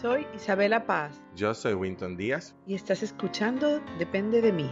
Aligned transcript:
Soy 0.00 0.26
Isabela 0.34 0.86
Paz 0.86 1.20
Yo 1.34 1.54
soy 1.54 1.74
Winton 1.74 2.16
Díaz. 2.16 2.54
y 2.66 2.74
estás 2.74 3.02
escuchando 3.02 3.80
Depende 3.98 4.40
de 4.42 4.52
mí. 4.52 4.70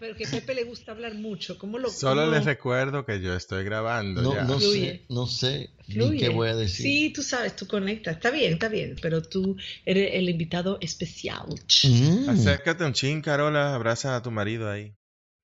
Pero 0.00 0.14
que 0.14 0.26
a 0.26 0.30
Pepe 0.30 0.54
le 0.54 0.62
gusta 0.62 0.92
hablar 0.92 1.14
mucho. 1.14 1.58
¿Cómo 1.58 1.76
lo 1.76 1.90
Solo 1.90 2.22
cómo- 2.22 2.32
les 2.34 2.44
recuerdo 2.44 3.04
que 3.04 3.20
yo 3.20 3.34
estoy 3.34 3.64
grabando 3.64 4.22
No, 4.22 4.32
ya. 4.34 4.44
no 4.44 4.60
sé, 4.60 5.04
no 5.08 5.26
sé 5.26 5.70
ni 5.88 6.18
qué 6.18 6.28
voy 6.28 6.50
a 6.50 6.54
decir. 6.54 6.86
Sí, 6.86 7.12
tú 7.12 7.22
sabes, 7.24 7.56
tú 7.56 7.66
conectas. 7.66 8.14
Está 8.14 8.30
bien, 8.30 8.52
está 8.54 8.68
bien. 8.68 8.94
Pero 9.02 9.22
tú 9.22 9.56
eres 9.84 10.10
el 10.14 10.28
invitado 10.28 10.78
especial. 10.80 11.46
Mm. 11.82 12.28
Acércate 12.28 12.84
un 12.84 12.92
chin, 12.92 13.20
Carola. 13.22 13.74
Abraza 13.74 14.14
a 14.14 14.22
tu 14.22 14.30
marido 14.30 14.70
ahí. 14.70 14.94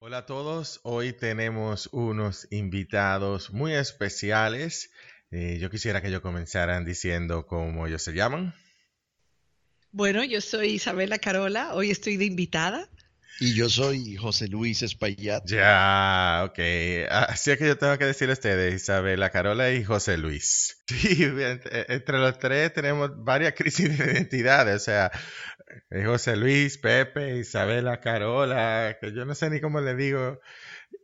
Hola 0.07 0.19
a 0.19 0.27
todos. 0.27 0.81
Hoy 0.83 1.15
tenemos 1.15 1.89
unos 1.91 2.47
invitados 2.51 3.51
muy 3.55 3.73
especiales. 3.73 4.91
Eh, 5.31 5.57
yo 5.59 5.71
quisiera 5.71 6.03
que 6.03 6.09
ellos 6.09 6.21
comenzaran 6.21 6.85
diciendo 6.85 7.47
cómo 7.47 7.87
ellos 7.87 8.03
se 8.03 8.13
llaman. 8.13 8.55
Bueno, 9.93 10.23
yo 10.23 10.43
soy 10.43 10.73
Isabela 10.73 11.19
Carola. 11.19 11.73
Hoy 11.73 11.91
estoy 11.91 12.19
de 12.19 12.27
invitada. 12.27 12.87
Y 13.41 13.55
yo 13.55 13.69
soy 13.69 14.17
José 14.17 14.49
Luis 14.49 14.83
Espaillat. 14.83 15.45
Ya, 15.47 16.45
ok. 16.47 16.59
Así 17.11 17.51
es 17.51 17.59
que 17.59 17.67
yo 17.67 17.77
tengo 17.77 17.99
que 17.99 18.07
decir 18.07 18.31
a 18.31 18.35
ustedes, 18.35 18.75
Isabela, 18.75 19.31
Carola 19.31 19.73
y 19.73 19.85
José 19.85 20.17
Luis. 20.19 20.83
Sí, 20.87 21.25
entre, 21.25 21.93
entre 21.95 22.19
los 22.19 22.39
tres 22.39 22.73
tenemos 22.75 23.11
varias 23.25 23.55
crisis 23.55 23.97
de 23.97 24.13
identidad. 24.13 24.73
O 24.75 24.79
sea, 24.79 25.11
eh, 25.91 26.05
José 26.05 26.37
Luis, 26.37 26.79
Pepe, 26.79 27.39
Isabela, 27.39 28.01
Carola, 28.01 28.99
que 29.01 29.13
yo 29.13 29.25
no 29.25 29.35
sé 29.35 29.51
ni 29.51 29.61
cómo 29.61 29.81
le 29.81 29.95
digo. 29.95 30.41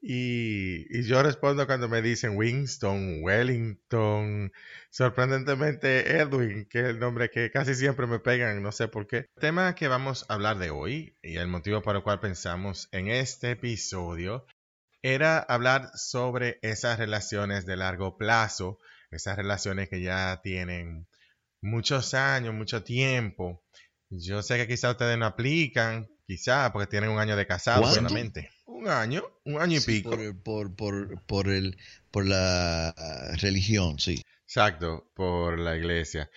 Y, 0.02 0.86
y 0.98 1.02
yo 1.02 1.22
respondo 1.22 1.66
cuando 1.66 1.88
me 1.88 2.00
dicen 2.00 2.36
Winston, 2.36 3.22
Wellington, 3.22 4.50
sorprendentemente 4.90 6.16
Edwin, 6.16 6.66
que 6.70 6.80
es 6.80 6.84
el 6.86 6.98
nombre 6.98 7.30
que 7.30 7.50
casi 7.50 7.74
siempre 7.74 8.06
me 8.06 8.18
pegan, 8.18 8.62
no 8.62 8.72
sé 8.72 8.88
por 8.88 9.06
qué. 9.06 9.28
El 9.36 9.40
tema 9.40 9.74
que 9.74 9.88
vamos 9.88 10.24
a 10.28 10.34
hablar 10.34 10.58
de 10.58 10.70
hoy 10.70 11.16
y 11.22 11.36
el 11.36 11.48
motivo 11.48 11.82
por 11.82 11.96
el 11.96 12.02
cual 12.02 12.20
pensamos 12.20 12.88
en 12.92 13.08
este 13.08 13.50
episodio 13.50 14.46
era 15.02 15.38
hablar 15.38 15.90
sobre 15.94 16.58
esas 16.62 16.98
relaciones 16.98 17.66
de 17.66 17.76
largo 17.76 18.16
plazo, 18.16 18.78
esas 19.10 19.36
relaciones 19.36 19.88
que 19.88 20.00
ya 20.00 20.40
tienen 20.42 21.08
muchos 21.62 22.14
años, 22.14 22.54
mucho 22.54 22.82
tiempo. 22.82 23.62
Yo 24.08 24.42
sé 24.42 24.56
que 24.56 24.66
quizá 24.66 24.90
ustedes 24.90 25.18
no 25.18 25.26
aplican, 25.26 26.08
quizá 26.26 26.72
porque 26.72 26.88
tienen 26.88 27.10
un 27.10 27.18
año 27.18 27.36
de 27.36 27.46
casado 27.46 27.86
solamente. 27.92 28.50
Un 28.72 28.88
año, 28.88 29.22
un 29.44 29.60
año 29.60 29.78
y 29.78 29.80
Sí, 29.80 30.02
pico. 30.02 30.10
por, 30.10 30.42
por, 30.42 30.74
por, 30.76 31.22
por, 31.26 31.48
el, 31.48 31.76
por 32.10 32.24
la 32.26 32.94
religión, 33.40 33.98
sí. 33.98 34.22
Exacto, 34.46 35.10
por 35.14 35.58
la 35.58 35.76
iglesia. 35.76 36.30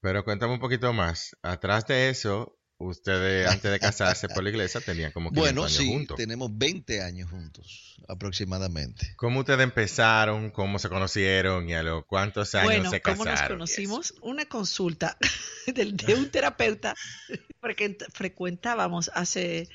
Pero 0.00 0.24
cuéntame 0.24 0.54
un 0.54 0.60
poquito 0.60 0.92
más. 0.92 1.36
Atrás 1.42 1.86
de 1.86 2.10
eso, 2.10 2.58
ustedes 2.78 3.46
antes 3.48 3.70
de 3.70 3.78
casarse 3.80 4.28
por 4.28 4.42
la 4.42 4.50
iglesia 4.50 4.80
tenían 4.80 5.12
como 5.12 5.30
500 5.32 5.42
Bueno, 5.54 5.62
años 5.64 5.76
sí, 5.76 5.86
juntos. 5.86 6.16
tenemos 6.16 6.50
20 6.58 7.02
años 7.02 7.30
juntos, 7.30 7.96
aproximadamente. 8.08 9.14
¿Cómo 9.16 9.40
ustedes 9.40 9.60
empezaron? 9.60 10.50
¿Cómo 10.50 10.78
se 10.78 10.88
conocieron? 10.88 11.68
¿Y 11.68 11.74
a 11.74 11.82
los 11.82 12.04
cuántos 12.06 12.54
años 12.54 12.64
Bueno, 12.64 12.90
se 12.90 13.00
¿cómo 13.00 13.24
casaron? 13.24 13.58
nos 13.58 13.70
y 13.78 13.84
eso? 13.84 13.92
conocimos? 13.92 14.14
Una 14.22 14.44
consulta 14.46 15.16
de, 15.66 15.92
de 15.92 16.14
un 16.14 16.30
terapeuta 16.30 16.94
porque 17.60 17.96
frecuentábamos 18.12 19.10
hace, 19.14 19.68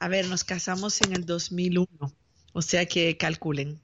a 0.00 0.08
ver, 0.08 0.26
nos 0.28 0.44
casamos 0.44 1.00
en 1.02 1.12
el 1.14 1.26
2001, 1.26 2.14
o 2.52 2.62
sea 2.62 2.86
que 2.86 3.16
calculen. 3.18 3.80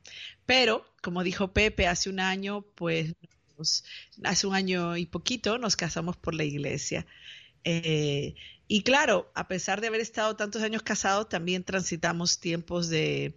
Pero, 0.46 0.84
como 1.02 1.22
dijo 1.24 1.52
Pepe, 1.52 1.86
hace 1.88 2.10
un 2.10 2.20
año, 2.20 2.62
pues, 2.76 3.14
nos- 3.58 3.84
hace 4.24 4.46
un 4.46 4.54
año 4.54 4.96
y 4.96 5.06
poquito 5.06 5.58
nos 5.58 5.76
casamos 5.76 6.16
por 6.16 6.34
la 6.34 6.44
iglesia. 6.44 7.06
Eh, 7.64 8.34
y 8.68 8.82
claro, 8.82 9.30
a 9.34 9.48
pesar 9.48 9.80
de 9.80 9.88
haber 9.88 10.00
estado 10.00 10.36
tantos 10.36 10.62
años 10.62 10.82
casados, 10.82 11.28
también 11.28 11.64
transitamos 11.64 12.40
tiempos 12.40 12.88
de, 12.88 13.34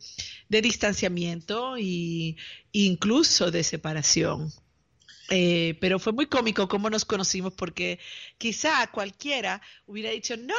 de 0.49 0.61
distanciamiento 0.61 1.77
y 1.77 2.37
incluso 2.71 3.51
de 3.51 3.63
separación. 3.63 4.51
Eh, 5.31 5.77
pero 5.79 5.99
fue 5.99 6.11
muy 6.11 6.25
cómico 6.25 6.67
cómo 6.67 6.89
nos 6.89 7.05
conocimos 7.05 7.53
porque 7.53 7.99
quizá 8.39 8.87
cualquiera 8.87 9.61
hubiera 9.85 10.09
dicho, 10.09 10.35
no, 10.37 10.55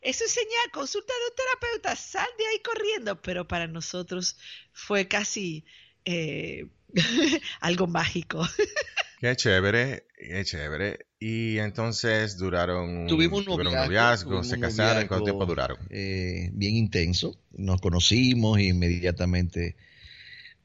eso 0.00 0.24
es 0.24 0.30
señal, 0.30 0.70
consulta 0.72 1.12
de 1.12 1.30
un 1.30 1.36
terapeuta, 1.36 1.96
sal 1.96 2.28
de 2.38 2.46
ahí 2.46 2.60
corriendo, 2.62 3.20
pero 3.20 3.48
para 3.48 3.66
nosotros 3.66 4.36
fue 4.72 5.08
casi 5.08 5.64
eh, 6.04 6.66
algo 7.60 7.86
mágico. 7.88 8.46
Qué 9.18 9.34
chévere, 9.34 10.06
qué 10.18 10.44
chévere. 10.44 11.06
Y 11.18 11.56
entonces 11.58 12.36
duraron, 12.36 13.06
Tuvimos 13.06 13.40
un 13.40 13.46
tuvieron 13.46 13.72
noviazgo, 13.72 13.86
noviazgo, 13.86 14.28
tuvimos 14.28 14.48
se 14.48 14.58
casaron, 14.60 15.08
¿cuánto 15.08 15.24
noviazgo, 15.24 15.24
tiempo 15.24 15.46
duraron? 15.46 15.78
eh, 15.88 16.50
bien 16.52 16.76
intenso. 16.76 17.40
Nos 17.52 17.80
conocimos 17.80 18.60
y 18.60 18.68
inmediatamente 18.68 19.76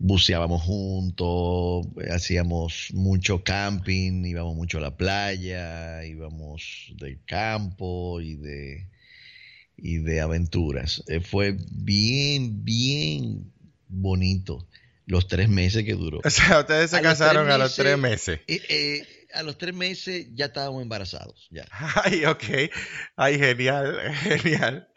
buceábamos 0.01 0.63
juntos, 0.63 1.87
hacíamos 2.11 2.89
mucho 2.93 3.43
camping, 3.43 4.25
íbamos 4.25 4.55
mucho 4.55 4.79
a 4.79 4.81
la 4.81 4.97
playa, 4.97 6.03
íbamos 6.03 6.93
de 6.97 7.19
campo 7.25 8.19
y 8.19 8.35
de, 8.35 8.87
y 9.77 9.97
de 9.99 10.21
aventuras. 10.21 11.03
Eh, 11.07 11.21
fue 11.21 11.55
bien, 11.71 12.65
bien 12.65 13.51
bonito 13.87 14.67
los 15.05 15.27
tres 15.27 15.49
meses 15.49 15.83
que 15.83 15.93
duró. 15.93 16.19
O 16.25 16.29
sea, 16.29 16.61
ustedes 16.61 16.89
se 16.89 16.97
A 16.97 17.01
casaron 17.01 17.51
a 17.51 17.57
los 17.57 17.75
tres 17.75 17.97
meses. 17.97 18.39
Eh, 18.47 18.61
eh, 18.69 19.20
a 19.33 19.43
los 19.43 19.57
tres 19.57 19.73
meses 19.73 20.27
ya 20.33 20.45
estábamos 20.45 20.81
embarazados, 20.81 21.47
ya. 21.51 21.65
Ay, 22.03 22.25
ok. 22.25 22.43
Ay, 23.15 23.37
genial, 23.39 23.97
genial. 24.23 24.87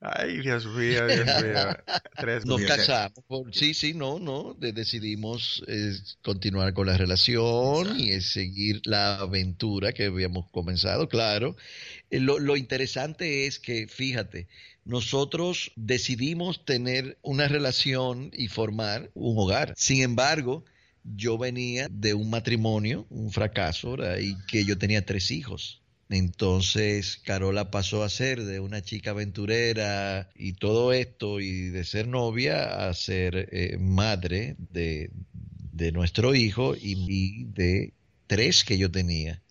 Ay, 0.00 0.38
Dios 0.42 0.64
mío, 0.66 1.06
Dios 1.08 1.26
mío. 1.42 1.76
Tres 2.16 2.46
Nos 2.46 2.60
meses. 2.60 2.76
casamos. 2.76 3.18
por- 3.26 3.54
sí, 3.54 3.74
sí, 3.74 3.94
no, 3.94 4.18
no. 4.18 4.54
de- 4.54 4.72
decidimos 4.72 5.62
eh, 5.66 5.92
continuar 6.22 6.72
con 6.72 6.86
la 6.86 6.96
relación 6.96 7.98
y 7.98 8.12
eh, 8.12 8.20
seguir 8.20 8.80
la 8.84 9.16
aventura 9.16 9.92
que 9.92 10.04
habíamos 10.06 10.48
comenzado, 10.50 11.08
claro. 11.08 11.56
Eh, 12.10 12.20
lo, 12.20 12.38
lo 12.38 12.56
interesante 12.56 13.46
es 13.46 13.58
que, 13.58 13.88
fíjate, 13.88 14.46
nosotros 14.84 15.72
decidimos 15.76 16.64
tener 16.64 17.18
una 17.22 17.46
relación 17.48 18.30
y 18.32 18.48
formar 18.48 19.10
un 19.14 19.36
hogar. 19.38 19.74
Sin 19.76 20.02
embargo, 20.02 20.64
yo 21.04 21.38
venía 21.38 21.88
de 21.90 22.14
un 22.14 22.30
matrimonio, 22.30 23.06
un 23.10 23.30
fracaso, 23.30 23.92
¿verdad? 23.92 24.18
y 24.18 24.36
que 24.46 24.64
yo 24.64 24.78
tenía 24.78 25.04
tres 25.04 25.30
hijos. 25.30 25.82
Entonces 26.10 27.18
Carola 27.18 27.70
pasó 27.70 28.02
a 28.02 28.08
ser 28.08 28.44
de 28.44 28.60
una 28.60 28.80
chica 28.82 29.10
aventurera 29.10 30.30
y 30.34 30.54
todo 30.54 30.92
esto 30.92 31.40
y 31.40 31.68
de 31.68 31.84
ser 31.84 32.08
novia 32.08 32.88
a 32.88 32.94
ser 32.94 33.48
eh, 33.52 33.76
madre 33.78 34.56
de, 34.70 35.10
de 35.72 35.92
nuestro 35.92 36.34
hijo 36.34 36.74
y, 36.74 36.96
y 37.08 37.44
de 37.44 37.92
tres 38.26 38.64
que 38.64 38.78
yo 38.78 38.90
tenía, 38.90 39.42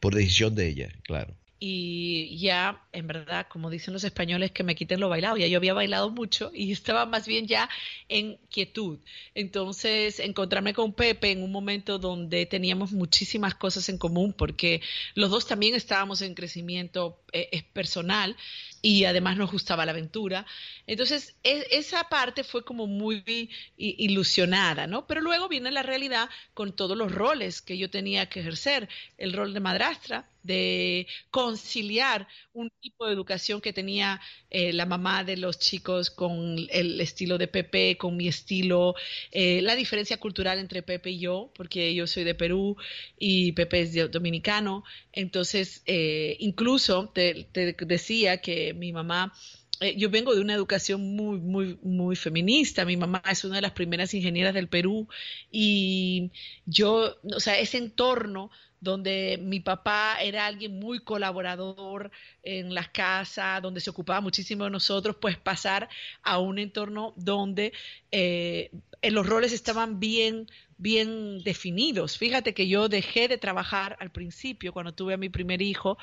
por 0.00 0.14
decisión 0.14 0.54
de 0.54 0.68
ella, 0.68 0.88
claro. 1.02 1.39
Y 1.62 2.38
ya, 2.38 2.82
en 2.90 3.06
verdad, 3.06 3.46
como 3.50 3.68
dicen 3.68 3.92
los 3.92 4.02
españoles, 4.04 4.50
que 4.50 4.62
me 4.62 4.74
quiten 4.74 4.98
lo 4.98 5.10
bailado. 5.10 5.36
Ya 5.36 5.46
yo 5.46 5.58
había 5.58 5.74
bailado 5.74 6.10
mucho 6.10 6.50
y 6.54 6.72
estaba 6.72 7.04
más 7.04 7.26
bien 7.26 7.46
ya 7.46 7.68
en 8.08 8.38
quietud. 8.50 8.98
Entonces, 9.34 10.20
encontrarme 10.20 10.72
con 10.72 10.94
Pepe 10.94 11.32
en 11.32 11.42
un 11.42 11.52
momento 11.52 11.98
donde 11.98 12.46
teníamos 12.46 12.92
muchísimas 12.92 13.54
cosas 13.54 13.90
en 13.90 13.98
común, 13.98 14.32
porque 14.32 14.80
los 15.14 15.30
dos 15.30 15.46
también 15.46 15.74
estábamos 15.74 16.22
en 16.22 16.34
crecimiento 16.34 17.22
eh, 17.32 17.62
personal 17.74 18.36
y 18.82 19.04
además 19.04 19.36
nos 19.36 19.50
gustaba 19.50 19.84
la 19.84 19.92
aventura. 19.92 20.46
Entonces, 20.86 21.36
e- 21.42 21.66
esa 21.70 22.04
parte 22.04 22.44
fue 22.44 22.64
como 22.64 22.86
muy 22.86 23.50
ilusionada, 23.76 24.86
¿no? 24.86 25.06
Pero 25.06 25.20
luego 25.20 25.48
viene 25.48 25.70
la 25.70 25.82
realidad 25.82 26.28
con 26.54 26.72
todos 26.74 26.96
los 26.96 27.12
roles 27.12 27.60
que 27.62 27.78
yo 27.78 27.90
tenía 27.90 28.28
que 28.28 28.40
ejercer, 28.40 28.88
el 29.18 29.32
rol 29.32 29.52
de 29.54 29.60
madrastra, 29.60 30.28
de 30.42 31.06
conciliar 31.30 32.26
un 32.54 32.70
tipo 32.80 33.06
de 33.06 33.12
educación 33.12 33.60
que 33.60 33.72
tenía 33.74 34.20
eh, 34.50 34.72
la 34.72 34.86
mamá 34.86 35.22
de 35.24 35.36
los 35.36 35.58
chicos 35.58 36.10
con 36.10 36.56
el 36.70 37.00
estilo 37.00 37.36
de 37.38 37.46
Pepe, 37.48 37.96
con 37.98 38.16
mi 38.16 38.28
estilo, 38.28 38.94
eh, 39.32 39.60
la 39.62 39.76
diferencia 39.76 40.16
cultural 40.18 40.58
entre 40.58 40.82
Pepe 40.82 41.10
y 41.10 41.18
yo, 41.18 41.50
porque 41.54 41.94
yo 41.94 42.06
soy 42.06 42.24
de 42.24 42.34
Perú 42.34 42.76
y 43.18 43.52
Pepe 43.52 43.82
es 43.82 44.10
dominicano, 44.10 44.84
entonces 45.12 45.82
eh, 45.86 46.36
incluso 46.40 47.10
te, 47.10 47.44
te 47.52 47.72
decía 47.80 48.40
que 48.40 48.69
mi 48.74 48.92
mamá 48.92 49.32
eh, 49.80 49.96
yo 49.96 50.10
vengo 50.10 50.34
de 50.34 50.42
una 50.42 50.52
educación 50.54 51.16
muy, 51.16 51.38
muy, 51.38 51.78
muy 51.82 52.14
feminista. 52.14 52.84
Mi 52.84 52.98
mamá 52.98 53.22
es 53.30 53.44
una 53.44 53.56
de 53.56 53.62
las 53.62 53.72
primeras 53.72 54.12
ingenieras 54.12 54.52
del 54.52 54.68
Perú 54.68 55.08
y 55.50 56.30
yo, 56.66 57.16
o 57.34 57.40
sea, 57.40 57.58
ese 57.58 57.78
entorno 57.78 58.50
donde 58.80 59.38
mi 59.42 59.60
papá 59.60 60.18
era 60.22 60.46
alguien 60.46 60.78
muy 60.78 61.00
colaborador 61.00 62.10
en 62.42 62.74
las 62.74 62.88
casas, 62.88 63.62
donde 63.62 63.80
se 63.80 63.90
ocupaba 63.90 64.20
muchísimo 64.20 64.64
de 64.64 64.70
nosotros, 64.70 65.16
pues 65.20 65.36
pasar 65.38 65.88
a 66.22 66.38
un 66.38 66.58
entorno 66.58 67.12
donde 67.16 67.72
eh, 68.10 68.70
los 69.02 69.26
roles 69.26 69.52
estaban 69.52 69.98
bien 69.98 70.46
bien 70.80 71.42
definidos. 71.42 72.16
Fíjate 72.16 72.54
que 72.54 72.66
yo 72.66 72.88
dejé 72.88 73.28
de 73.28 73.36
trabajar 73.36 73.98
al 74.00 74.10
principio 74.10 74.72
cuando 74.72 74.94
tuve 74.94 75.12
a 75.12 75.18
mi 75.18 75.28
primer 75.28 75.60
hijo 75.60 75.98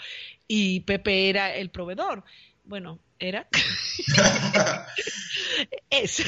y 0.47 0.81
Pepe 0.81 1.29
era 1.29 1.55
el 1.55 1.71
proveedor. 1.71 2.23
Bueno, 2.67 2.99
era. 3.19 3.47
es. 5.89 6.23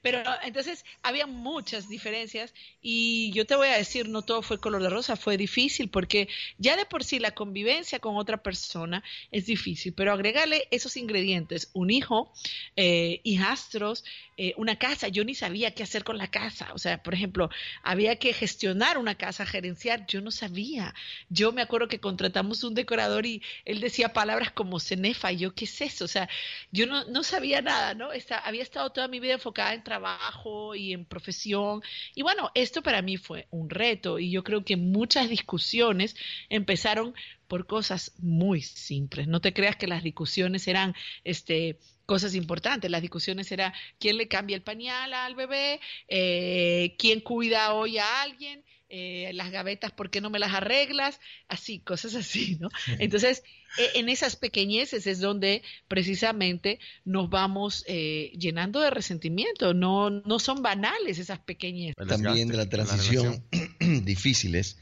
Pero 0.00 0.22
entonces 0.44 0.84
había 1.02 1.26
muchas 1.26 1.88
diferencias 1.88 2.54
y 2.80 3.32
yo 3.32 3.46
te 3.46 3.56
voy 3.56 3.68
a 3.68 3.76
decir, 3.76 4.08
no 4.08 4.22
todo 4.22 4.42
fue 4.42 4.60
color 4.60 4.82
de 4.82 4.90
rosa, 4.90 5.16
fue 5.16 5.36
difícil 5.36 5.90
porque 5.90 6.28
ya 6.56 6.76
de 6.76 6.86
por 6.86 7.04
sí 7.04 7.18
la 7.18 7.32
convivencia 7.32 7.98
con 7.98 8.16
otra 8.16 8.42
persona 8.42 9.02
es 9.30 9.46
difícil, 9.46 9.92
pero 9.92 10.12
agregarle 10.12 10.68
esos 10.70 10.96
ingredientes, 10.96 11.70
un 11.72 11.90
hijo, 11.90 12.32
eh, 12.76 13.20
hijastros, 13.24 14.04
eh, 14.36 14.54
una 14.56 14.78
casa, 14.78 15.08
yo 15.08 15.24
ni 15.24 15.34
sabía 15.34 15.74
qué 15.74 15.82
hacer 15.82 16.04
con 16.04 16.16
la 16.16 16.30
casa, 16.30 16.68
o 16.72 16.78
sea, 16.78 17.02
por 17.02 17.12
ejemplo, 17.12 17.50
había 17.82 18.16
que 18.16 18.32
gestionar 18.32 18.96
una 18.96 19.16
casa, 19.16 19.44
gerenciar, 19.44 20.06
yo 20.06 20.20
no 20.20 20.30
sabía. 20.30 20.94
Yo 21.28 21.52
me 21.52 21.60
acuerdo 21.60 21.88
que 21.88 21.98
contratamos 21.98 22.62
un 22.62 22.74
decorador 22.74 23.26
y 23.26 23.42
él 23.64 23.80
decía 23.80 24.12
palabras 24.12 24.52
como 24.52 24.78
cenefa, 24.78 25.32
y 25.32 25.38
yo, 25.38 25.54
¿qué 25.54 25.64
es 25.64 25.80
eso? 25.80 26.06
O 26.08 26.12
sea, 26.12 26.28
yo 26.72 26.86
no, 26.86 27.04
no 27.04 27.22
sabía 27.22 27.60
nada, 27.60 27.94
¿no? 27.94 28.08
había 28.44 28.62
estado 28.62 28.90
toda 28.90 29.08
mi 29.08 29.20
vida 29.20 29.34
enfocada 29.34 29.74
en 29.74 29.84
trabajo 29.84 30.74
y 30.74 30.94
en 30.94 31.04
profesión. 31.04 31.82
Y 32.14 32.22
bueno, 32.22 32.50
esto 32.54 32.82
para 32.82 33.02
mí 33.02 33.18
fue 33.18 33.46
un 33.50 33.68
reto 33.68 34.18
y 34.18 34.30
yo 34.30 34.42
creo 34.42 34.64
que 34.64 34.76
muchas 34.76 35.28
discusiones 35.28 36.16
empezaron 36.48 37.14
por 37.46 37.66
cosas 37.66 38.12
muy 38.18 38.62
simples. 38.62 39.26
No 39.26 39.40
te 39.40 39.52
creas 39.52 39.76
que 39.76 39.86
las 39.86 40.02
discusiones 40.02 40.66
eran 40.66 40.94
este 41.24 41.78
cosas 42.06 42.34
importantes. 42.34 42.90
Las 42.90 43.02
discusiones 43.02 43.52
eran 43.52 43.74
quién 43.98 44.16
le 44.16 44.28
cambia 44.28 44.56
el 44.56 44.62
pañal 44.62 45.12
al 45.12 45.34
bebé, 45.34 45.78
eh, 46.08 46.94
quién 46.98 47.20
cuida 47.20 47.74
hoy 47.74 47.98
a 47.98 48.22
alguien, 48.22 48.64
eh, 48.90 49.30
las 49.34 49.50
gavetas, 49.50 49.92
¿por 49.92 50.08
qué 50.08 50.22
no 50.22 50.30
me 50.30 50.38
las 50.38 50.54
arreglas? 50.54 51.20
Así, 51.46 51.78
cosas 51.80 52.14
así, 52.14 52.56
¿no? 52.58 52.70
Entonces, 52.98 53.42
e, 53.76 53.98
en 53.98 54.08
esas 54.08 54.36
pequeñeces 54.36 55.06
es 55.06 55.20
donde 55.20 55.62
precisamente 55.88 56.78
nos 57.04 57.28
vamos 57.28 57.84
eh, 57.86 58.32
llenando 58.38 58.80
de 58.80 58.88
resentimiento, 58.88 59.74
no, 59.74 60.08
no 60.08 60.38
son 60.38 60.62
banales 60.62 61.18
esas 61.18 61.38
pequeñeces. 61.38 62.06
También 62.06 62.48
de 62.48 62.56
la 62.56 62.68
transición 62.70 63.44
difíciles 64.04 64.78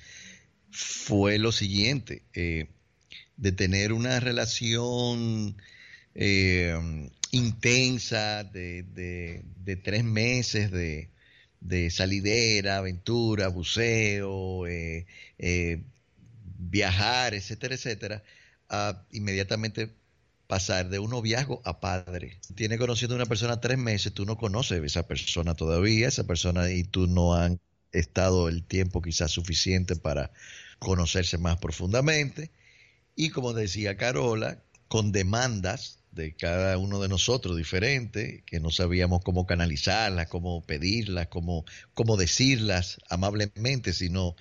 fue 0.71 1.39
lo 1.39 1.51
siguiente, 1.51 2.23
eh, 2.33 2.69
de 3.37 3.53
tener 3.53 3.93
una 3.93 4.21
relación 4.21 5.57
intensa 7.33 8.45
de, 8.45 8.85
de 8.85 9.77
tres 9.77 10.05
meses 10.05 10.71
de 10.71 11.11
de 11.61 11.91
salidera, 11.91 12.79
aventura, 12.79 13.49
buceo, 13.49 14.67
eh, 14.67 15.07
eh, 15.39 15.83
viajar, 16.59 17.35
etcétera, 17.35 17.75
etcétera, 17.75 18.23
a 18.69 19.03
inmediatamente 19.13 19.91
pasar 20.47 20.89
de 20.89 20.99
un 20.99 21.11
noviazgo 21.11 21.61
a 21.65 21.81
padre. 21.81 22.39
Tiene 22.55 22.79
conociendo 22.79 23.15
a 23.15 23.19
una 23.19 23.27
persona 23.27 23.61
tres 23.61 23.79
meses, 23.79 24.13
tú 24.13 24.25
no 24.25 24.37
conoces 24.37 24.81
a 24.81 24.87
esa 24.87 25.07
persona 25.07 25.55
todavía, 25.55 26.09
esa 26.09 26.27
persona 26.27 26.71
y 26.71 26.85
tú 26.85 27.07
no 27.07 27.35
han 27.35 27.61
estado 27.93 28.49
el 28.49 28.63
tiempo 28.65 29.03
quizás 29.03 29.31
suficiente 29.33 29.97
para 29.97 30.31
conocerse 30.79 31.39
más 31.39 31.59
profundamente. 31.59 32.51
Y 33.17 33.31
como 33.31 33.55
decía 33.55 33.97
Carola, 33.97 34.63
con 34.89 35.11
demandas 35.11 35.99
de 36.17 36.35
cada 36.35 36.79
uno 36.79 37.01
de 37.01 37.09
nosotros 37.09 37.57
diferente, 37.57 38.43
que 38.47 38.59
no 38.59 38.71
sabíamos 38.71 39.23
cómo 39.23 39.47
canalizarlas, 39.47 40.29
cómo 40.29 40.65
pedirlas, 40.65 41.29
cómo, 41.29 41.67
cómo 41.93 42.17
decirlas 42.17 42.99
amablemente, 43.11 43.93
sino 43.93 44.35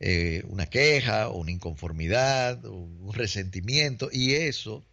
eh, 0.00 0.42
una 0.48 0.66
queja 0.66 1.28
o 1.28 1.38
una 1.38 1.52
inconformidad 1.52 2.64
o 2.66 2.74
un 2.74 3.14
resentimiento. 3.14 4.10
Y 4.12 4.34
eso 4.34 4.84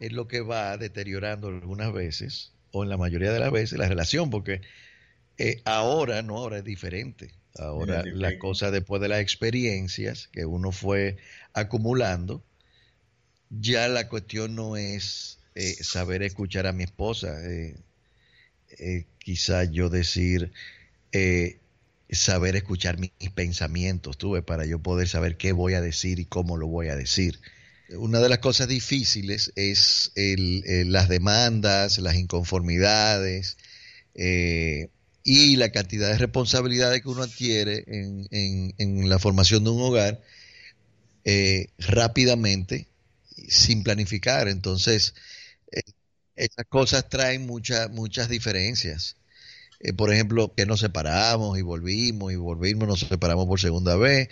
es 0.00 0.12
lo 0.12 0.26
que 0.26 0.40
va 0.40 0.78
deteriorando 0.78 1.48
algunas 1.48 1.92
veces, 1.92 2.52
o 2.72 2.82
en 2.82 2.88
la 2.88 2.96
mayoría 2.96 3.30
de 3.30 3.40
las 3.40 3.52
veces, 3.52 3.78
la 3.78 3.88
relación, 3.88 4.30
porque 4.30 4.62
eh, 5.36 5.60
ahora, 5.66 6.22
no, 6.22 6.38
ahora 6.38 6.58
es 6.58 6.64
diferente. 6.64 7.34
Ahora 7.58 8.02
la 8.04 8.38
cosa 8.38 8.70
después 8.70 9.00
de 9.00 9.08
las 9.08 9.20
experiencias 9.20 10.28
que 10.28 10.44
uno 10.44 10.72
fue 10.72 11.16
acumulando, 11.54 12.42
ya 13.48 13.88
la 13.88 14.08
cuestión 14.08 14.54
no 14.54 14.76
es 14.76 15.35
eh, 15.58 15.82
saber 15.82 16.22
escuchar 16.22 16.66
a 16.66 16.74
mi 16.74 16.84
esposa, 16.84 17.34
eh, 17.42 17.74
eh, 18.78 19.06
quizá 19.18 19.64
yo 19.64 19.88
decir, 19.88 20.52
saber 22.10 22.56
escuchar 22.56 22.98
mis, 22.98 23.10
pensamientos, 23.34 24.18
tuve, 24.18 24.42
para 24.42 24.66
yo 24.66 24.80
poder 24.80 25.08
saber 25.08 25.38
qué 25.38 25.52
voy 25.52 25.72
a 25.72 25.80
decir 25.80 26.18
y 26.18 26.26
cómo 26.26 26.58
lo 26.58 26.66
voy 26.66 26.88
a 26.88 26.96
decir. 26.96 27.40
Una 27.88 28.20
de 28.20 28.28
las 28.28 28.40
cosas 28.40 28.68
difíciles 28.68 29.50
es 29.56 30.12
las 30.14 31.08
demandas, 31.08 31.96
las 32.00 32.16
inconformidades 32.16 33.56
y 34.14 35.56
la 35.56 35.72
cantidad 35.72 36.10
de 36.10 36.18
responsabilidades 36.18 37.00
que 37.00 37.08
uno 37.08 37.22
adquiere 37.22 37.82
en, 37.86 38.74
en 38.76 39.08
la 39.08 39.18
formación 39.18 39.64
de 39.64 39.70
un 39.70 39.80
hogar 39.80 40.20
rápidamente 41.78 42.88
sin 43.48 43.82
planificar. 43.82 44.48
Entonces, 44.48 45.14
eh, 45.14 45.30
esas 46.36 46.66
cosas 46.68 47.08
traen 47.08 47.46
muchas 47.46 47.90
muchas 47.90 48.28
diferencias. 48.28 49.16
Eh, 49.80 49.92
por 49.92 50.12
ejemplo, 50.12 50.54
que 50.54 50.66
nos 50.66 50.80
separamos 50.80 51.58
y 51.58 51.62
volvimos 51.62 52.32
y 52.32 52.36
volvimos, 52.36 52.88
nos 52.88 53.00
separamos 53.00 53.46
por 53.46 53.60
segunda 53.60 53.96
vez, 53.96 54.28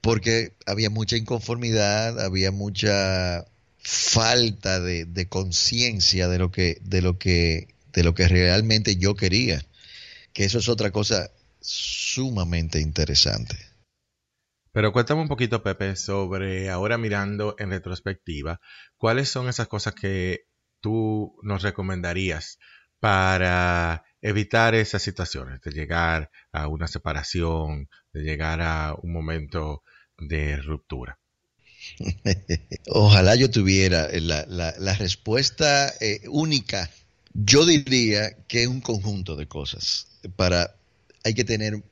porque 0.00 0.54
había 0.66 0.90
mucha 0.90 1.16
inconformidad, 1.16 2.20
había 2.20 2.50
mucha 2.50 3.46
falta 3.78 4.80
de, 4.80 5.04
de 5.04 5.28
conciencia 5.28 6.28
de 6.28 6.38
lo 6.38 6.50
que, 6.50 6.78
de 6.82 7.02
lo 7.02 7.18
que, 7.18 7.68
de 7.92 8.02
lo 8.04 8.14
que 8.14 8.28
realmente 8.28 8.96
yo 8.96 9.14
quería. 9.14 9.64
Que 10.32 10.44
eso 10.44 10.58
es 10.58 10.68
otra 10.68 10.90
cosa 10.90 11.30
sumamente 11.60 12.80
interesante. 12.80 13.56
Pero 14.72 14.92
cuéntame 14.92 15.22
un 15.22 15.28
poquito, 15.28 15.62
Pepe, 15.62 15.94
sobre 15.94 16.68
ahora 16.68 16.98
mirando 16.98 17.54
en 17.58 17.70
retrospectiva, 17.70 18.60
¿cuáles 18.96 19.28
son 19.28 19.48
esas 19.48 19.68
cosas 19.68 19.94
que 19.94 20.48
tú 20.84 21.34
nos 21.42 21.62
recomendarías 21.62 22.58
para 23.00 24.04
evitar 24.20 24.74
esas 24.74 25.00
situaciones, 25.00 25.62
de 25.62 25.70
llegar 25.70 26.30
a 26.52 26.68
una 26.68 26.88
separación, 26.88 27.88
de 28.12 28.20
llegar 28.20 28.60
a 28.60 28.94
un 29.02 29.10
momento 29.10 29.82
de 30.18 30.58
ruptura? 30.58 31.18
Ojalá 32.88 33.34
yo 33.34 33.50
tuviera 33.50 34.08
la, 34.12 34.44
la, 34.46 34.94
respuesta 34.94 35.90
eh, 36.02 36.20
única. 36.28 36.90
Yo 37.32 37.64
diría 37.64 38.36
que 38.46 38.64
es 38.64 38.68
un 38.68 38.82
conjunto 38.82 39.36
de 39.36 39.48
cosas. 39.48 40.06
Para, 40.36 40.76
hay 41.24 41.32
que 41.32 41.44
tener 41.44 41.82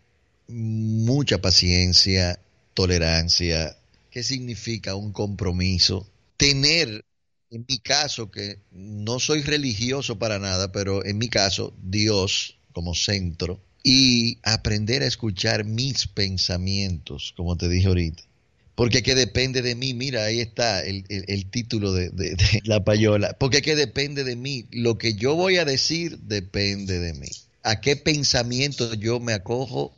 mucha 0.48 1.40
paciencia, 1.40 2.38
tolerancia. 2.74 3.74
¿Qué 4.10 4.22
significa 4.22 4.94
un 4.96 5.12
compromiso? 5.12 6.06
Tener 6.36 7.06
en 7.52 7.66
mi 7.68 7.78
caso, 7.78 8.30
que 8.30 8.58
no 8.72 9.20
soy 9.20 9.42
religioso 9.42 10.18
para 10.18 10.38
nada, 10.38 10.72
pero 10.72 11.04
en 11.04 11.18
mi 11.18 11.28
caso, 11.28 11.74
Dios 11.82 12.56
como 12.72 12.94
centro, 12.94 13.60
y 13.82 14.38
aprender 14.42 15.02
a 15.02 15.06
escuchar 15.06 15.64
mis 15.64 16.06
pensamientos, 16.06 17.34
como 17.36 17.56
te 17.56 17.68
dije 17.68 17.88
ahorita. 17.88 18.22
Porque 18.74 19.02
que 19.02 19.14
depende 19.14 19.60
de 19.60 19.74
mí, 19.74 19.92
mira, 19.92 20.24
ahí 20.24 20.40
está 20.40 20.82
el, 20.82 21.04
título 21.50 21.92
de, 21.92 22.08
de, 22.08 22.36
la 22.64 22.82
payola, 22.84 23.36
porque 23.38 23.60
que 23.60 23.76
depende 23.76 24.24
de 24.24 24.34
mí, 24.34 24.64
lo 24.70 24.96
que 24.96 25.14
yo 25.14 25.34
voy 25.34 25.58
a 25.58 25.66
decir 25.66 26.18
depende 26.20 26.98
de 26.98 27.12
mí. 27.12 27.28
A 27.62 27.80
qué 27.80 27.96
pensamiento 27.96 28.94
yo 28.94 29.20
me 29.20 29.34
acojo 29.34 29.94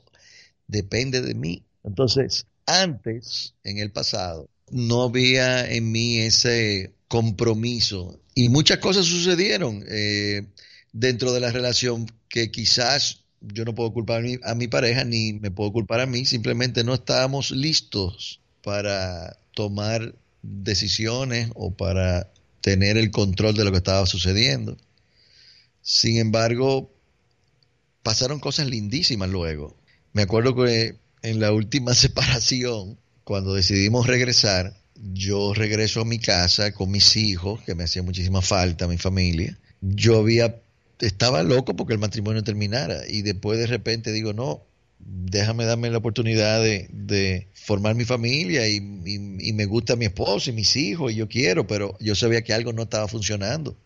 depende 0.67 1.23
de 1.23 1.35
mí. 1.35 1.63
Entonces, 1.85 2.47
antes, 2.67 3.55
en 3.63 3.79
el 3.79 3.93
pasado, 3.93 4.49
no 4.71 5.03
había 5.03 5.71
en 5.71 5.93
mí 5.93 6.19
ese 6.19 6.94
compromiso. 7.09 8.19
Y 8.35 8.49
muchas 8.49 8.79
cosas 8.79 9.07
sucedieron 9.07 9.85
eh, 9.89 10.47
dentro 10.93 11.33
de 11.33 11.41
la 11.41 11.53
relación 11.53 12.07
que 12.29 12.51
quizás 12.51 13.25
yo 13.41 13.65
no 13.65 13.75
puedo 13.75 13.93
culpar 13.93 14.21
a 14.21 14.23
mi, 14.23 14.39
a 14.43 14.55
mi 14.55 14.69
pareja 14.69 15.05
ni 15.05 15.35
me 15.35 15.51
puedo 15.51 15.73
culpar 15.73 16.01
a 16.01 16.07
mí, 16.07 16.25
simplemente 16.25 16.83
no 16.83 16.95
estábamos 16.95 17.51
listos 17.51 18.41
para 18.63 19.39
tomar 19.53 20.15
decisiones 20.43 21.51
o 21.55 21.71
para 21.71 22.31
tener 22.61 22.97
el 22.97 23.11
control 23.11 23.55
de 23.55 23.65
lo 23.65 23.71
que 23.71 23.79
estaba 23.79 24.07
sucediendo. 24.07 24.77
Sin 25.83 26.19
embargo, 26.19 26.91
pasaron 28.03 28.41
cosas 28.41 28.67
lindísimas 28.69 29.29
luego. 29.29 29.77
Me 30.13 30.23
acuerdo 30.23 30.55
que 30.55 30.97
en 31.23 31.41
la 31.41 31.53
última 31.53 31.95
separación 31.95 32.99
cuando 33.25 33.55
decidimos 33.55 34.07
regresar, 34.07 34.77
yo 35.13 35.53
regreso 35.53 36.01
a 36.01 36.05
mi 36.05 36.19
casa 36.19 36.73
con 36.73 36.91
mis 36.91 37.17
hijos, 37.17 37.61
que 37.63 37.75
me 37.75 37.85
hacía 37.85 38.03
muchísima 38.03 38.41
falta, 38.41 38.89
mi 38.89 38.97
familia. 38.97 39.59
Yo 39.81 40.19
había, 40.19 40.57
estaba 41.01 41.43
loco 41.43 41.77
porque 41.77 41.93
el 41.93 41.99
matrimonio 41.99 42.43
terminara 42.43 43.03
y 43.09 43.23
después 43.23 43.59
de 43.59 43.67
repente 43.67 44.13
digo, 44.13 44.33
no, 44.33 44.63
déjame 44.99 45.67
darme 45.67 45.91
la 45.91 45.99
oportunidad 45.99 46.63
de, 46.63 47.49
formar 47.53 47.95
mi 47.95 48.05
familia 48.05 48.69
y, 48.69 48.77
y, 48.77 49.53
me 49.53 49.65
gusta 49.65 49.97
mi 49.97 50.05
esposo 50.05 50.51
y 50.51 50.53
mis 50.53 50.77
hijos 50.77 51.13
y 51.13 51.17
yo 51.17 51.29
quiero, 51.29 51.67
pero 51.67 51.97
yo 51.99 52.15
sabía 52.15 52.43
que 52.43 52.53
algo 52.53 52.73
no 52.73 52.83
estaba 52.83 53.09
funcionando. 53.09 53.77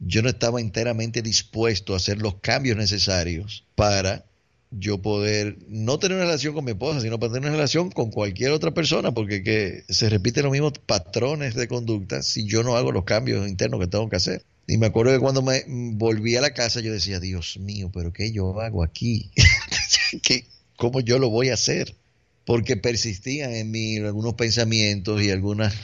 Yo 0.00 0.22
no 0.22 0.28
estaba 0.28 0.60
enteramente 0.60 1.22
dispuesto 1.22 1.92
a 1.92 1.96
hacer 1.96 2.18
los 2.18 2.36
cambios 2.36 2.76
necesarios 2.76 3.64
para 3.74 4.24
yo 4.70 5.00
poder 5.00 5.56
no 5.68 5.98
tener 5.98 6.16
una 6.16 6.26
relación 6.26 6.54
con 6.54 6.64
mi 6.64 6.72
esposa, 6.72 7.00
sino 7.00 7.18
para 7.18 7.32
tener 7.32 7.48
una 7.48 7.56
relación 7.56 7.90
con 7.90 8.10
cualquier 8.10 8.50
otra 8.50 8.72
persona, 8.72 9.12
porque 9.12 9.42
que 9.42 9.84
se 9.88 10.08
repiten 10.08 10.44
los 10.44 10.52
mismos 10.52 10.72
patrones 10.84 11.54
de 11.54 11.68
conducta 11.68 12.22
si 12.22 12.44
yo 12.44 12.62
no 12.62 12.76
hago 12.76 12.92
los 12.92 13.04
cambios 13.04 13.48
internos 13.48 13.80
que 13.80 13.86
tengo 13.86 14.08
que 14.08 14.16
hacer. 14.16 14.42
Y 14.66 14.76
me 14.76 14.86
acuerdo 14.86 15.12
que 15.12 15.18
cuando 15.18 15.40
me 15.40 15.64
volví 15.66 16.36
a 16.36 16.42
la 16.42 16.52
casa 16.52 16.80
yo 16.80 16.92
decía, 16.92 17.20
Dios 17.20 17.58
mío, 17.58 17.90
pero 17.92 18.12
¿qué 18.12 18.32
yo 18.32 18.60
hago 18.60 18.82
aquí? 18.82 19.30
¿Qué, 20.22 20.44
¿Cómo 20.76 21.00
yo 21.00 21.18
lo 21.18 21.30
voy 21.30 21.48
a 21.48 21.54
hacer? 21.54 21.94
Porque 22.44 22.76
persistían 22.76 23.52
en 23.52 23.70
mí 23.70 23.96
algunos 23.96 24.34
pensamientos 24.34 25.22
y 25.22 25.30
algunas 25.30 25.74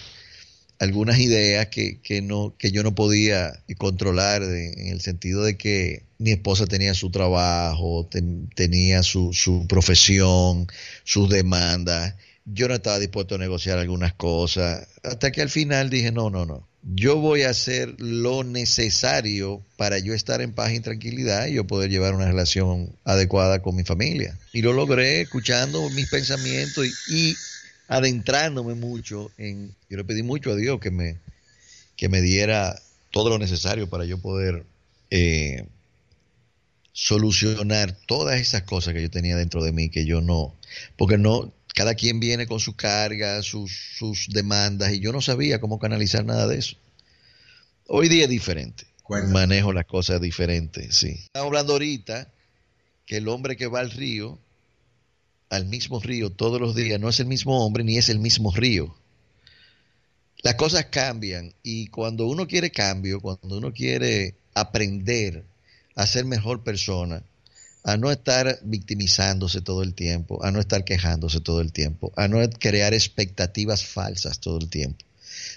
algunas 0.79 1.19
ideas 1.19 1.69
que, 1.69 2.01
que, 2.01 2.23
no, 2.23 2.55
que 2.59 2.71
yo 2.71 2.83
no 2.83 2.95
podía 2.95 3.63
controlar 3.79 4.43
en 4.43 4.89
el 4.89 5.01
sentido 5.01 5.43
de 5.45 5.57
que 5.57 6.03
mi 6.19 6.33
esposa 6.33 6.67
tenía 6.67 6.95
su 6.95 7.11
trabajo, 7.11 8.09
tenía 8.55 9.03
su, 9.03 9.33
su 9.33 9.67
profesión, 9.67 10.67
sus 11.05 11.29
demandas. 11.29 12.15
Yo 12.45 12.69
no 12.69 12.75
estaba 12.75 12.99
dispuesto 12.99 13.35
a 13.35 13.39
negociar 13.39 13.79
algunas 13.79 14.15
cosas. 14.15 14.87
Hasta 15.03 15.33
que 15.33 15.43
al 15.43 15.51
final 15.51 15.91
dije, 15.91 16.13
no, 16.13 16.31
no, 16.31 16.47
no. 16.47 16.67
Yo 16.83 17.17
voy 17.17 17.43
a 17.43 17.51
hacer 17.51 17.95
lo 17.99 18.45
necesario 18.45 19.63
para 19.77 19.99
yo 19.99 20.13
estar 20.13 20.43
en 20.43 20.53
paz 20.53 20.73
y 20.73 20.81
tranquilidad 20.81 21.47
y 21.47 21.55
yo 21.55 21.67
poder 21.67 21.91
llevar 21.91 22.15
una 22.15 22.27
relación 22.27 22.95
adecuada 23.05 23.63
con 23.63 23.75
mi 23.75 23.85
familia. 23.85 24.39
Y 24.53 24.61
lo 24.61 24.75
logré 24.75 25.23
escuchando 25.23 25.89
mis 25.91 26.11
pensamientos 26.11 26.87
y 27.09 27.35
adentrándome 27.89 28.75
mucho 28.75 29.31
en, 29.37 29.75
yo 29.89 29.97
le 29.97 30.05
pedí 30.05 30.23
mucho 30.23 30.53
a 30.53 30.57
Dios 30.57 30.81
que 30.81 30.91
me, 30.91 31.19
que 31.97 32.09
me 32.09 32.21
diera 32.21 32.81
todo 33.11 33.31
lo 33.31 33.39
necesario 33.39 33.89
para 33.89 34.05
yo 34.05 34.19
poder 34.19 34.65
eh, 35.11 35.67
solucionar 36.93 37.97
todas 38.07 38.41
esas 38.41 38.63
cosas 38.63 38.95
que 38.95 39.03
yo 39.03 39.11
tenía 39.11 39.37
dentro 39.37 39.63
de 39.63 39.73
mí, 39.73 39.91
que 39.91 40.07
yo 40.07 40.21
no, 40.21 40.55
porque 40.97 41.19
no, 41.19 41.53
cada 41.75 41.95
quien 41.95 42.21
viene 42.21 42.47
con 42.47 42.61
su 42.61 42.77
carga, 42.77 43.43
sus, 43.43 43.73
sus 43.99 44.29
demandas, 44.31 44.93
y 44.93 45.01
yo 45.01 45.13
no 45.13 45.21
sabía 45.21 45.61
cómo 45.61 45.79
canalizar 45.79 46.25
nada 46.25 46.47
de 46.47 46.59
eso. 46.59 46.77
Hoy 47.87 48.09
día 48.09 48.25
es 48.25 48.31
diferente. 48.31 48.87
Manejo 49.29 49.73
las 49.75 49.85
cosas 49.85 50.21
diferentes, 50.21 50.97
sí. 50.97 51.09
Estamos 51.09 51.49
hablando 51.49 51.75
ahorita 51.75 52.33
que 53.05 53.19
el 53.19 53.29
hombre 53.29 53.57
que 53.57 53.67
va 53.67 53.81
al 53.81 53.91
río 53.91 54.39
al 55.55 55.67
mismo 55.67 56.01
río 56.01 56.31
todos 56.31 56.61
los 56.61 56.75
días 56.75 57.01
no 57.01 57.09
es 57.09 57.21
el 57.21 57.27
mismo 57.27 57.65
hombre 57.65 57.85
ni 57.85 57.97
es 57.97 58.09
el 58.09 58.19
mismo 58.19 58.53
río. 58.55 58.95
Las 60.43 60.57
cosas 60.57 60.87
cambian 60.87 61.55
y 61.63 61.87
cuando 61.87 62.27
uno 62.27 62.47
quiere 62.47 62.71
cambio, 62.71 63.21
cuando 63.21 63.57
uno 63.57 63.73
quiere 63.73 64.35
aprender 64.55 65.45
a 65.95 66.07
ser 66.07 66.25
mejor 66.25 66.63
persona, 66.63 67.23
a 67.85 67.97
no 67.97 68.11
estar 68.11 68.59
victimizándose 68.63 69.61
todo 69.61 69.83
el 69.83 69.95
tiempo, 69.95 70.45
a 70.45 70.51
no 70.51 70.59
estar 70.59 70.85
quejándose 70.85 71.41
todo 71.41 71.61
el 71.61 71.73
tiempo, 71.73 72.13
a 72.17 72.29
no 72.29 72.39
crear 72.59 72.95
expectativas 72.95 73.85
falsas 73.85 74.39
todo 74.39 74.59
el 74.59 74.69
tiempo, 74.69 75.05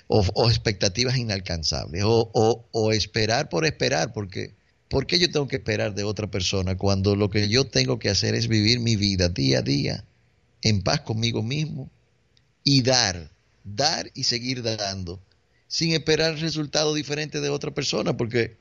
o, 0.07 0.49
expectativas 0.49 1.17
inalcanzables, 1.17 2.03
o, 2.05 2.65
o 2.71 2.91
esperar 2.91 3.49
por 3.49 3.65
esperar, 3.65 4.13
porque 4.13 4.56
¿Por 4.89 5.05
qué 5.05 5.19
yo 5.19 5.29
tengo 5.29 5.47
que 5.47 5.57
esperar 5.57 5.95
de 5.95 6.03
otra 6.03 6.31
persona 6.31 6.77
cuando 6.77 7.15
lo 7.15 7.29
que 7.29 7.49
yo 7.49 7.65
tengo 7.65 7.99
que 7.99 8.09
hacer 8.09 8.35
es 8.35 8.47
vivir 8.47 8.79
mi 8.79 8.95
vida 8.95 9.29
día 9.29 9.59
a 9.59 9.61
día 9.61 10.05
en 10.61 10.81
paz 10.81 11.01
conmigo 11.01 11.43
mismo 11.43 11.91
y 12.63 12.81
dar, 12.81 13.31
dar 13.63 14.09
y 14.13 14.23
seguir 14.23 14.63
dando 14.63 15.21
sin 15.67 15.91
esperar 15.91 16.37
resultado 16.39 16.93
diferente 16.93 17.41
de 17.41 17.49
otra 17.49 17.71
persona? 17.71 18.15
Porque 18.15 18.57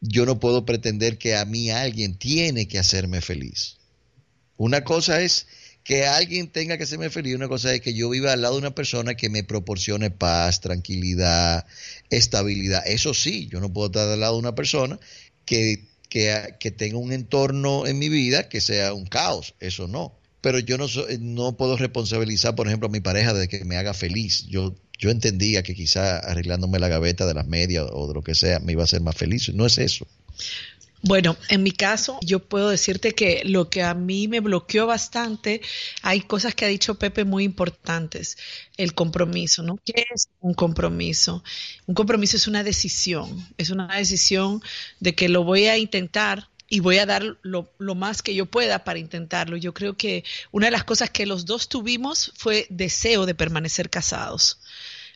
yo 0.00 0.24
no 0.26 0.38
puedo 0.38 0.64
pretender 0.64 1.18
que 1.18 1.36
a 1.36 1.44
mí 1.44 1.70
alguien 1.70 2.14
tiene 2.14 2.68
que 2.68 2.78
hacerme 2.78 3.20
feliz. 3.20 3.78
Una 4.56 4.84
cosa 4.84 5.20
es 5.20 5.46
que 5.86 6.04
alguien 6.04 6.48
tenga 6.48 6.76
que 6.76 6.82
hacerme 6.82 7.10
feliz, 7.10 7.36
una 7.36 7.46
cosa 7.46 7.72
es 7.72 7.80
que 7.80 7.94
yo 7.94 8.08
viva 8.08 8.32
al 8.32 8.42
lado 8.42 8.54
de 8.54 8.60
una 8.60 8.74
persona 8.74 9.14
que 9.14 9.30
me 9.30 9.44
proporcione 9.44 10.10
paz, 10.10 10.60
tranquilidad, 10.60 11.64
estabilidad. 12.10 12.82
Eso 12.86 13.14
sí, 13.14 13.48
yo 13.48 13.60
no 13.60 13.72
puedo 13.72 13.86
estar 13.86 14.08
al 14.08 14.18
lado 14.18 14.32
de 14.32 14.40
una 14.40 14.54
persona 14.56 14.98
que, 15.46 15.84
que, 16.10 16.70
tenga 16.70 16.98
un 16.98 17.12
entorno 17.12 17.86
en 17.86 17.98
mi 17.98 18.08
vida 18.08 18.48
que 18.48 18.60
sea 18.60 18.92
un 18.92 19.06
caos, 19.06 19.54
eso 19.60 19.88
no. 19.88 20.18
Pero 20.42 20.58
yo 20.58 20.76
no, 20.76 20.86
no 21.20 21.56
puedo 21.56 21.76
responsabilizar, 21.76 22.54
por 22.54 22.66
ejemplo, 22.66 22.88
a 22.88 22.92
mi 22.92 23.00
pareja 23.00 23.32
de 23.32 23.48
que 23.48 23.64
me 23.64 23.76
haga 23.76 23.94
feliz. 23.94 24.46
Yo, 24.48 24.76
yo 24.98 25.10
entendía 25.10 25.62
que 25.62 25.74
quizá 25.74 26.18
arreglándome 26.18 26.78
la 26.78 26.88
gaveta 26.88 27.26
de 27.26 27.34
las 27.34 27.46
medias 27.46 27.86
o 27.90 28.06
de 28.06 28.14
lo 28.14 28.22
que 28.22 28.34
sea 28.34 28.60
me 28.60 28.72
iba 28.72 28.82
a 28.82 28.84
hacer 28.84 29.00
más 29.00 29.16
feliz. 29.16 29.48
No 29.54 29.66
es 29.66 29.78
eso. 29.78 30.06
Bueno, 31.02 31.36
en 31.48 31.62
mi 31.62 31.70
caso, 31.72 32.18
yo 32.22 32.40
puedo 32.40 32.70
decirte 32.70 33.12
que 33.12 33.42
lo 33.44 33.70
que 33.70 33.82
a 33.82 33.94
mí 33.94 34.28
me 34.28 34.40
bloqueó 34.40 34.86
bastante, 34.86 35.60
hay 36.02 36.22
cosas 36.22 36.54
que 36.54 36.64
ha 36.64 36.68
dicho 36.68 36.96
Pepe 36.96 37.24
muy 37.24 37.44
importantes. 37.44 38.36
El 38.76 38.94
compromiso, 38.94 39.62
¿no? 39.62 39.78
¿Qué 39.84 40.06
es 40.12 40.28
un 40.40 40.54
compromiso? 40.54 41.44
Un 41.86 41.94
compromiso 41.94 42.36
es 42.36 42.48
una 42.48 42.64
decisión, 42.64 43.46
es 43.56 43.70
una 43.70 43.96
decisión 43.96 44.62
de 44.98 45.14
que 45.14 45.28
lo 45.28 45.44
voy 45.44 45.66
a 45.66 45.78
intentar 45.78 46.48
y 46.68 46.80
voy 46.80 46.98
a 46.98 47.06
dar 47.06 47.38
lo, 47.42 47.70
más 47.94 48.22
que 48.22 48.34
yo 48.34 48.46
pueda 48.46 48.84
para 48.84 48.98
intentarlo. 48.98 49.56
Yo 49.56 49.72
creo 49.74 49.96
que 49.96 50.24
una 50.50 50.66
de 50.66 50.72
las 50.72 50.84
cosas 50.84 51.10
que 51.10 51.26
los 51.26 51.46
dos 51.46 51.68
tuvimos 51.68 52.32
fue 52.36 52.66
deseo 52.70 53.26
de 53.26 53.34
permanecer 53.34 53.90
casados. 53.90 54.58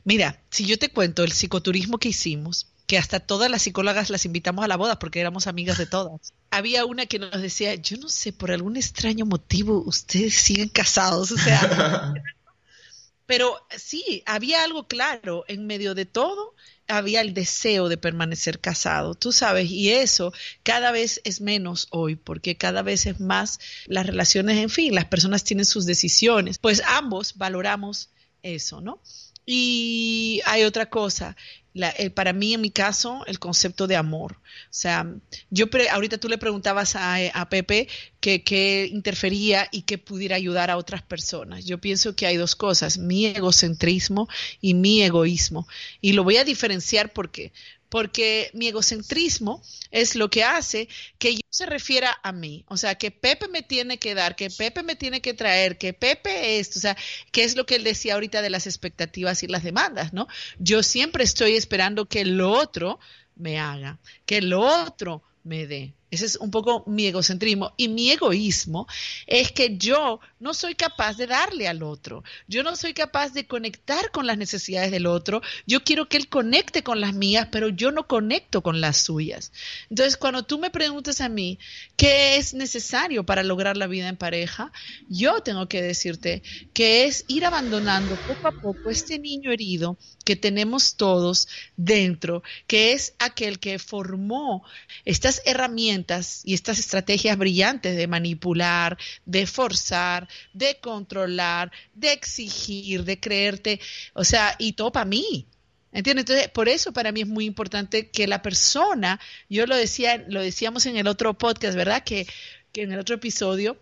Mira, 0.05 0.41
si 0.51 0.65
yo 0.65 0.79
te 0.79 0.91
cuento 0.91 1.25
el 1.25 1.33
psicoturismo 1.33 1.99
que 1.99 2.09
hicimos, 2.09 2.69
que 2.91 2.99
hasta 2.99 3.21
todas 3.21 3.49
las 3.49 3.63
psicólogas 3.63 4.11
las 4.11 4.25
invitamos 4.25 4.65
a 4.65 4.69
la 4.69 4.77
boda 4.77 4.99
porque 4.99 5.21
éramos 5.21 5.47
amigas 5.47 5.79
de 5.79 5.87
todas. 5.87 6.33
Había 6.51 6.85
una 6.87 7.07
que 7.07 7.21
nos 7.21 7.41
decía, 7.41 7.73
yo 7.77 7.97
no 7.99 8.09
sé, 8.09 8.33
por 8.33 8.51
algún 8.51 8.77
extraño 8.77 9.27
motivo 9.27 9.81
ustedes 9.87 10.35
siguen 10.35 10.71
casados, 10.71 11.31
o 11.31 11.39
sea, 11.39 12.13
pero 13.27 13.57
sí, 13.77 14.25
había 14.27 14.65
algo 14.65 14.89
claro, 14.89 15.45
en 15.47 15.69
medio 15.69 15.95
de 15.95 16.05
todo 16.05 16.57
había 16.89 17.21
el 17.21 17.33
deseo 17.33 17.89
de 17.89 17.97
permanecer 17.97 18.59
casado, 18.59 19.15
tú 19.15 19.31
sabes, 19.31 19.71
y 19.71 19.91
eso 19.91 20.33
cada 20.65 20.91
vez 20.91 21.21
es 21.23 21.41
menos 21.41 21.87
hoy, 21.91 22.17
porque 22.17 22.57
cada 22.57 22.83
vez 22.83 23.07
es 23.07 23.21
más 23.21 23.61
las 23.87 24.05
relaciones, 24.05 24.59
en 24.59 24.69
fin, 24.69 24.97
las 24.97 25.05
personas 25.05 25.45
tienen 25.45 25.65
sus 25.65 25.87
decisiones, 25.87 26.59
pues 26.59 26.83
ambos 26.85 27.39
valoramos 27.39 28.11
eso, 28.43 28.81
¿no? 28.81 29.01
Y 29.47 30.43
hay 30.45 30.65
otra 30.65 30.91
cosa, 30.91 31.37
eh, 31.75 32.11
para 32.11 32.33
mí, 32.33 32.55
en 32.55 32.61
mi 32.61 32.71
caso, 32.71 33.25
el 33.27 33.39
concepto 33.39 33.87
de 33.87 33.97
amor. 33.97 34.37
O 34.37 34.73
sea, 34.73 35.07
yo 35.51 35.67
ahorita 35.93 36.19
tú 36.19 36.29
le 36.29 36.39
preguntabas 36.39 36.97
a, 36.97 37.17
a 37.33 37.49
Pepe 37.49 37.89
qué 38.21 38.89
interfería 38.91 39.69
y 39.71 39.83
qué 39.83 39.99
pudiera 39.99 40.37
ayudar 40.37 40.71
a 40.71 40.77
otras 40.77 41.03
personas. 41.03 41.65
Yo 41.65 41.79
pienso 41.79 42.17
que 42.17 42.27
hay 42.27 42.37
dos 42.37 42.57
cosas, 42.57 42.99
mi 42.99 43.27
egocentrismo 43.27 44.29
y 44.61 44.75
mi 44.75 45.03
egoísmo. 45.03 45.67
Y 46.01 46.13
lo 46.13 46.25
voy 46.25 46.37
a 46.37 46.45
diferenciar 46.45 47.13
porque 47.13 47.53
porque 47.91 48.51
mi 48.55 48.69
egocentrismo 48.69 49.63
es 49.91 50.15
lo 50.15 50.31
que 50.31 50.45
hace 50.45 50.89
que 51.19 51.35
yo 51.35 51.41
se 51.51 51.67
refiera 51.67 52.17
a 52.23 52.33
mí, 52.33 52.65
o 52.69 52.79
sea, 52.79 52.95
que 52.95 53.11
Pepe 53.11 53.49
me 53.49 53.63
tiene 53.63 53.99
que 53.99 54.15
dar, 54.15 54.37
que 54.37 54.49
Pepe 54.49 54.83
me 54.83 54.97
tiene 54.97 55.21
que 55.21 55.35
traer, 55.35 55.77
que 55.77 55.93
Pepe 55.93 56.59
esto, 56.59 56.79
o 56.79 56.81
sea, 56.81 56.97
que 57.33 57.45
es 57.45 57.57
lo 57.57 57.67
que 57.67 57.75
él 57.75 57.85
decía 57.85 58.15
ahorita 58.15 58.41
de 58.41 58.51
las 58.51 58.67
expectativas 58.67 59.43
y 59.43 59.49
las 59.49 59.65
demandas, 59.65 60.13
¿no? 60.13 60.29
Yo 60.59 60.83
siempre 60.83 61.25
estoy 61.25 61.57
esperando 61.57 62.07
que 62.07 62.23
el 62.23 62.41
otro 62.41 63.01
me 63.35 63.59
haga, 63.59 63.99
que 64.25 64.39
el 64.39 64.53
otro 64.53 65.23
me 65.43 65.67
dé. 65.67 65.95
Ese 66.11 66.27
es 66.27 66.37
un 66.37 66.51
poco 66.51 66.83
mi 66.87 67.07
egocentrismo. 67.07 67.73
Y 67.77 67.89
mi 67.89 68.11
egoísmo 68.11 68.87
es 69.27 69.53
que 69.53 69.77
yo 69.77 70.21
no 70.41 70.55
soy 70.55 70.75
capaz 70.75 71.17
de 71.17 71.29
darle 71.29 71.69
al 71.69 71.83
otro. 71.83 72.25
Yo 72.49 72.63
no 72.63 72.75
soy 72.75 72.95
capaz 72.95 73.33
de 73.33 73.47
conectar 73.47 74.11
con 74.11 74.27
las 74.27 74.37
necesidades 74.37 74.91
del 74.91 75.07
otro. 75.07 75.41
Yo 75.67 75.85
quiero 75.85 76.09
que 76.09 76.17
él 76.17 76.29
conecte 76.29 76.83
con 76.83 77.01
las 77.01 77.15
mías, 77.15 77.49
pero 77.53 77.69
yo 77.69 77.93
no 77.93 78.09
conecto 78.09 78.63
con 78.63 78.81
las 78.81 78.97
suyas. 78.97 79.53
Entonces, 79.89 80.17
cuando 80.17 80.43
tú 80.43 80.59
me 80.59 80.71
preguntas 80.71 81.21
a 81.21 81.29
mí 81.29 81.59
qué 81.97 82.37
es 82.37 82.55
necesario 82.55 83.25
para 83.25 83.45
lograr 83.45 83.77
la 83.77 83.87
vida 83.87 84.09
en 84.09 84.17
pareja, 84.17 84.73
yo 85.09 85.41
tengo 85.43 85.69
que 85.69 85.81
decirte 85.81 86.43
que 86.73 87.05
es 87.05 87.25
ir 87.29 87.45
abandonando 87.45 88.17
poco 88.27 88.49
a 88.49 88.53
poco 88.53 88.91
este 88.91 89.19
niño 89.19 89.53
herido 89.53 89.97
que 90.25 90.37
tenemos 90.37 90.97
todos 90.97 91.49
dentro, 91.77 92.43
que 92.67 92.93
es 92.93 93.15
aquel 93.19 93.59
que 93.59 93.79
formó 93.79 94.65
estas 95.05 95.43
herramientas 95.45 96.00
y 96.45 96.55
estas 96.55 96.79
estrategias 96.79 97.37
brillantes 97.37 97.97
de 97.97 98.07
manipular, 98.07 98.99
de 99.27 99.47
forzar, 99.47 100.29
de 100.53 100.79
controlar, 100.81 101.71
de 101.95 102.13
exigir, 102.13 103.05
de 103.05 103.19
creerte, 103.19 103.81
o 104.15 104.25
sea, 104.25 104.55
y 104.59 104.73
todo 104.75 104.93
para 104.93 105.05
mí. 105.05 105.47
¿Entiendes? 105.93 106.23
Entonces, 106.23 106.49
por 106.49 106.69
eso 106.69 106.93
para 106.93 107.11
mí 107.11 107.23
es 107.23 107.27
muy 107.27 107.47
importante 107.47 108.11
que 108.11 108.29
la 108.29 108.43
persona, 108.43 109.21
yo 109.49 109.67
lo 109.67 109.77
decía, 109.77 110.25
lo 110.29 110.41
decíamos 110.41 110.87
en 110.87 110.97
el 110.97 111.09
otro 111.09 111.37
podcast, 111.37 111.77
¿verdad? 111.77 112.05
Que, 112.05 112.29
que 112.73 112.83
en 112.83 112.93
el 112.93 113.01
otro 113.01 113.17
episodio, 113.17 113.77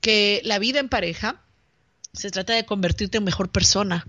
que 0.00 0.42
la 0.44 0.58
vida 0.58 0.80
en 0.80 0.90
pareja 0.90 1.42
se 2.12 2.30
trata 2.30 2.52
de 2.52 2.66
convertirte 2.66 3.18
en 3.18 3.24
mejor 3.24 3.50
persona. 3.50 4.06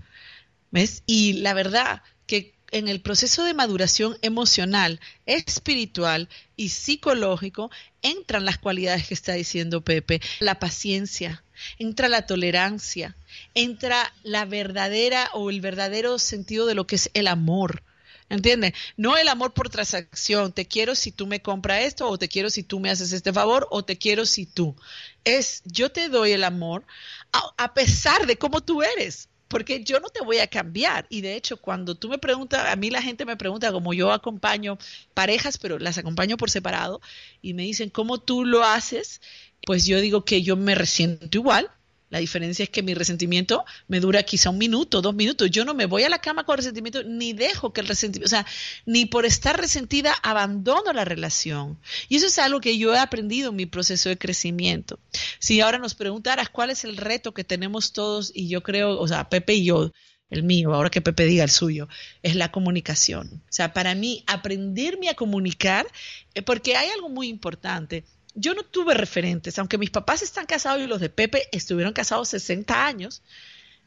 ¿Ves? 0.70 1.02
Y 1.06 1.34
la 1.34 1.54
verdad 1.54 2.02
que 2.26 2.55
en 2.70 2.88
el 2.88 3.00
proceso 3.00 3.44
de 3.44 3.54
maduración 3.54 4.16
emocional, 4.22 5.00
espiritual 5.24 6.28
y 6.56 6.70
psicológico 6.70 7.70
entran 8.02 8.44
las 8.44 8.58
cualidades 8.58 9.06
que 9.06 9.14
está 9.14 9.34
diciendo 9.34 9.82
Pepe, 9.82 10.20
la 10.40 10.58
paciencia, 10.58 11.44
entra 11.78 12.08
la 12.08 12.26
tolerancia, 12.26 13.16
entra 13.54 14.12
la 14.22 14.44
verdadera 14.44 15.30
o 15.32 15.50
el 15.50 15.60
verdadero 15.60 16.18
sentido 16.18 16.66
de 16.66 16.74
lo 16.74 16.86
que 16.86 16.96
es 16.96 17.10
el 17.14 17.28
amor. 17.28 17.82
¿Entiendes? 18.28 18.72
No 18.96 19.16
el 19.16 19.28
amor 19.28 19.54
por 19.54 19.68
transacción, 19.68 20.52
te 20.52 20.66
quiero 20.66 20.96
si 20.96 21.12
tú 21.12 21.28
me 21.28 21.42
compras 21.42 21.84
esto, 21.84 22.08
o 22.08 22.18
te 22.18 22.28
quiero 22.28 22.50
si 22.50 22.64
tú 22.64 22.80
me 22.80 22.90
haces 22.90 23.12
este 23.12 23.32
favor, 23.32 23.68
o 23.70 23.84
te 23.84 23.98
quiero 23.98 24.26
si 24.26 24.46
tú. 24.46 24.74
Es 25.22 25.62
yo 25.64 25.92
te 25.92 26.08
doy 26.08 26.32
el 26.32 26.42
amor 26.42 26.84
a, 27.32 27.54
a 27.56 27.72
pesar 27.72 28.26
de 28.26 28.36
cómo 28.36 28.62
tú 28.62 28.82
eres 28.82 29.28
porque 29.48 29.84
yo 29.84 30.00
no 30.00 30.08
te 30.08 30.22
voy 30.22 30.38
a 30.38 30.46
cambiar. 30.46 31.06
Y 31.08 31.20
de 31.20 31.36
hecho, 31.36 31.56
cuando 31.56 31.94
tú 31.94 32.08
me 32.08 32.18
preguntas, 32.18 32.66
a 32.66 32.76
mí 32.76 32.90
la 32.90 33.02
gente 33.02 33.24
me 33.24 33.36
pregunta, 33.36 33.72
como 33.72 33.94
yo 33.94 34.12
acompaño 34.12 34.78
parejas, 35.14 35.58
pero 35.58 35.78
las 35.78 35.98
acompaño 35.98 36.36
por 36.36 36.50
separado, 36.50 37.00
y 37.42 37.54
me 37.54 37.62
dicen, 37.62 37.90
¿cómo 37.90 38.18
tú 38.18 38.44
lo 38.44 38.64
haces? 38.64 39.20
Pues 39.64 39.86
yo 39.86 40.00
digo 40.00 40.24
que 40.24 40.42
yo 40.42 40.56
me 40.56 40.74
resiento 40.74 41.38
igual, 41.38 41.70
la 42.08 42.20
diferencia 42.20 42.62
es 42.62 42.70
que 42.70 42.82
mi 42.82 42.94
resentimiento 42.94 43.64
me 43.88 43.98
dura 43.98 44.22
quizá 44.22 44.50
un 44.50 44.58
minuto, 44.58 45.02
dos 45.02 45.14
minutos. 45.14 45.50
Yo 45.50 45.64
no 45.64 45.74
me 45.74 45.86
voy 45.86 46.04
a 46.04 46.08
la 46.08 46.20
cama 46.20 46.44
con 46.44 46.56
resentimiento, 46.56 47.02
ni 47.02 47.32
dejo 47.32 47.72
que 47.72 47.80
el 47.80 47.88
resentimiento, 47.88 48.26
o 48.26 48.36
sea, 48.36 48.46
ni 48.84 49.06
por 49.06 49.26
estar 49.26 49.58
resentida 49.58 50.14
abandono 50.22 50.92
la 50.92 51.04
relación. 51.04 51.78
Y 52.08 52.16
eso 52.16 52.26
es 52.26 52.38
algo 52.38 52.60
que 52.60 52.78
yo 52.78 52.94
he 52.94 52.98
aprendido 52.98 53.50
en 53.50 53.56
mi 53.56 53.66
proceso 53.66 54.08
de 54.08 54.18
crecimiento. 54.18 55.00
Si 55.40 55.60
ahora 55.60 55.78
nos 55.78 55.94
preguntaras 55.94 56.48
cuál 56.48 56.70
es 56.70 56.84
el 56.84 56.96
reto 56.96 57.34
que 57.34 57.44
tenemos 57.44 57.92
todos, 57.92 58.30
y 58.34 58.48
yo 58.48 58.62
creo, 58.62 59.00
o 59.00 59.08
sea, 59.08 59.28
Pepe 59.28 59.54
y 59.54 59.64
yo, 59.64 59.90
el 60.30 60.42
mío, 60.42 60.74
ahora 60.74 60.90
que 60.90 61.00
Pepe 61.00 61.24
diga 61.24 61.44
el 61.44 61.50
suyo, 61.50 61.88
es 62.22 62.36
la 62.36 62.50
comunicación. 62.52 63.42
O 63.44 63.52
sea, 63.52 63.72
para 63.72 63.94
mí, 63.94 64.22
aprenderme 64.26 65.08
a 65.08 65.14
comunicar, 65.14 65.86
eh, 66.34 66.42
porque 66.42 66.76
hay 66.76 66.90
algo 66.90 67.08
muy 67.08 67.28
importante 67.28 68.04
yo 68.36 68.54
no 68.54 68.62
tuve 68.62 68.94
referentes, 68.94 69.58
aunque 69.58 69.78
mis 69.78 69.90
papás 69.90 70.22
están 70.22 70.46
casados 70.46 70.82
y 70.82 70.86
los 70.86 71.00
de 71.00 71.08
Pepe 71.08 71.48
estuvieron 71.52 71.92
casados 71.92 72.28
60 72.28 72.86
años. 72.86 73.22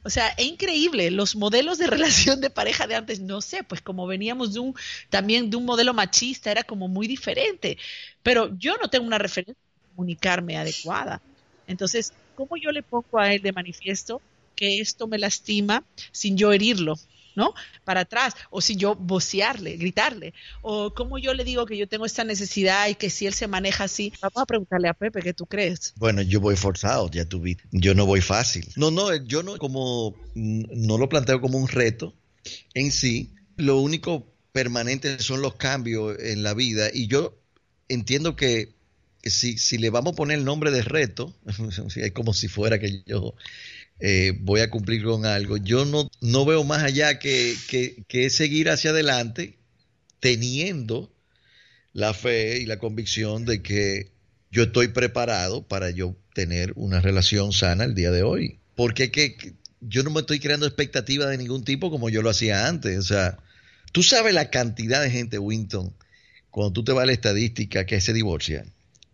O 0.03 0.09
sea, 0.09 0.29
es 0.29 0.45
increíble, 0.45 1.11
los 1.11 1.35
modelos 1.35 1.77
de 1.77 1.87
relación 1.87 2.41
de 2.41 2.49
pareja 2.49 2.87
de 2.87 2.95
antes, 2.95 3.19
no 3.19 3.41
sé, 3.41 3.63
pues 3.63 3.81
como 3.81 4.07
veníamos 4.07 4.53
de 4.53 4.59
un, 4.59 4.75
también 5.09 5.49
de 5.49 5.57
un 5.57 5.65
modelo 5.65 5.93
machista, 5.93 6.51
era 6.51 6.63
como 6.63 6.87
muy 6.87 7.07
diferente, 7.07 7.77
pero 8.23 8.57
yo 8.57 8.75
no 8.77 8.89
tengo 8.89 9.05
una 9.05 9.19
referencia 9.19 9.53
para 9.53 9.95
comunicarme 9.95 10.57
adecuada. 10.57 11.21
Entonces, 11.67 12.13
¿cómo 12.35 12.57
yo 12.57 12.71
le 12.71 12.81
pongo 12.81 13.19
a 13.19 13.33
él 13.33 13.41
de 13.41 13.51
manifiesto 13.51 14.21
que 14.55 14.81
esto 14.81 15.07
me 15.07 15.19
lastima 15.19 15.83
sin 16.11 16.37
yo 16.37 16.51
herirlo? 16.51 16.97
¿No? 17.39 17.53
Para 17.85 18.01
atrás, 18.01 18.35
o 18.51 18.59
si 18.59 18.75
yo 18.75 18.95
vocearle, 18.95 19.77
gritarle, 19.77 20.33
o 20.61 20.93
como 20.93 21.17
yo 21.17 21.33
le 21.33 21.45
digo 21.45 21.65
que 21.65 21.77
yo 21.77 21.87
tengo 21.87 22.05
esta 22.05 22.25
necesidad 22.25 22.89
y 22.89 22.95
que 22.95 23.09
si 23.09 23.25
él 23.25 23.33
se 23.33 23.47
maneja 23.47 23.85
así, 23.85 24.11
vamos 24.21 24.41
a 24.41 24.45
preguntarle 24.45 24.89
a 24.89 24.93
Pepe, 24.93 25.21
¿qué 25.21 25.33
tú 25.33 25.45
crees? 25.45 25.93
Bueno, 25.95 26.21
yo 26.21 26.41
voy 26.41 26.57
forzado, 26.57 27.09
ya 27.09 27.23
tú 27.23 27.39
vi, 27.39 27.57
yo 27.71 27.95
no 27.95 28.05
voy 28.05 28.19
fácil. 28.19 28.67
No, 28.75 28.91
no, 28.91 29.15
yo 29.15 29.41
no 29.41 29.57
como, 29.57 30.15
no 30.35 30.97
lo 30.97 31.07
planteo 31.07 31.39
como 31.39 31.57
un 31.57 31.69
reto 31.69 32.13
en 32.73 32.91
sí, 32.91 33.33
lo 33.55 33.79
único 33.79 34.27
permanente 34.51 35.19
son 35.19 35.41
los 35.41 35.55
cambios 35.55 36.17
en 36.19 36.43
la 36.43 36.53
vida 36.53 36.89
y 36.93 37.07
yo 37.07 37.37
entiendo 37.87 38.35
que 38.35 38.73
si, 39.23 39.57
si 39.57 39.77
le 39.77 39.89
vamos 39.89 40.13
a 40.13 40.15
poner 40.15 40.39
el 40.39 40.45
nombre 40.45 40.71
de 40.71 40.81
reto, 40.81 41.33
es 41.95 42.11
como 42.11 42.33
si 42.33 42.47
fuera 42.47 42.79
que 42.79 43.03
yo 43.05 43.35
eh, 43.99 44.33
voy 44.39 44.61
a 44.61 44.69
cumplir 44.69 45.03
con 45.03 45.25
algo. 45.25 45.57
Yo 45.57 45.85
no, 45.85 46.09
no 46.21 46.45
veo 46.45 46.63
más 46.63 46.83
allá 46.83 47.19
que, 47.19 47.55
que, 48.07 48.29
seguir 48.29 48.69
hacia 48.69 48.91
adelante 48.91 49.57
teniendo 50.19 51.13
la 51.93 52.13
fe 52.13 52.59
y 52.59 52.65
la 52.65 52.79
convicción 52.79 53.45
de 53.45 53.61
que 53.61 54.11
yo 54.51 54.63
estoy 54.63 54.89
preparado 54.89 55.67
para 55.67 55.89
yo 55.89 56.15
tener 56.33 56.71
una 56.75 57.01
relación 57.01 57.51
sana 57.51 57.83
el 57.83 57.95
día 57.95 58.11
de 58.11 58.23
hoy. 58.23 58.59
Porque 58.75 59.11
que, 59.11 59.35
yo 59.81 60.03
no 60.03 60.11
me 60.11 60.21
estoy 60.21 60.39
creando 60.39 60.65
expectativas 60.65 61.29
de 61.29 61.37
ningún 61.37 61.63
tipo 61.63 61.91
como 61.91 62.09
yo 62.09 62.21
lo 62.21 62.29
hacía 62.29 62.67
antes. 62.67 62.97
O 62.97 63.03
sea, 63.03 63.37
tú 63.91 64.01
sabes 64.03 64.33
la 64.33 64.49
cantidad 64.49 65.01
de 65.01 65.11
gente, 65.11 65.39
Winton, 65.39 65.93
cuando 66.51 66.71
tú 66.71 66.83
te 66.83 66.93
vas 66.93 67.03
a 67.03 67.07
la 67.07 67.11
estadística 67.11 67.85
que 67.85 67.99
se 67.99 68.13
divorcia. 68.13 68.65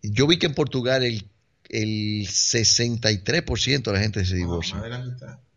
Yo 0.02 0.28
vi 0.28 0.38
que 0.38 0.46
en 0.46 0.54
Portugal 0.54 1.02
el 1.02 1.24
el 1.68 2.26
63% 2.26 3.82
de 3.82 3.92
la 3.92 4.00
gente 4.00 4.24
se 4.24 4.36
divorcia. 4.36 4.82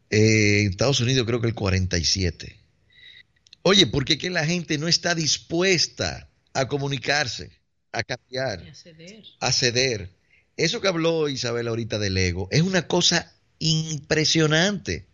Eh, 0.09 0.61
en 0.61 0.69
Estados 0.69 0.99
Unidos 1.01 1.25
creo 1.25 1.41
que 1.41 1.47
el 1.47 1.55
47%. 1.55 2.55
Oye, 3.61 3.87
porque 3.87 4.17
que 4.17 4.29
la 4.29 4.45
gente 4.45 4.77
no 4.77 4.87
está 4.87 5.15
dispuesta 5.15 6.29
a 6.53 6.67
comunicarse, 6.67 7.51
a 7.91 8.03
cambiar, 8.03 8.63
a 9.39 9.51
ceder. 9.51 10.15
Eso 10.55 10.81
que 10.81 10.87
habló 10.87 11.29
Isabel 11.29 11.67
ahorita 11.67 11.99
del 11.99 12.17
ego 12.17 12.47
es 12.51 12.61
una 12.61 12.87
cosa 12.87 13.33
impresionante, 13.59 15.07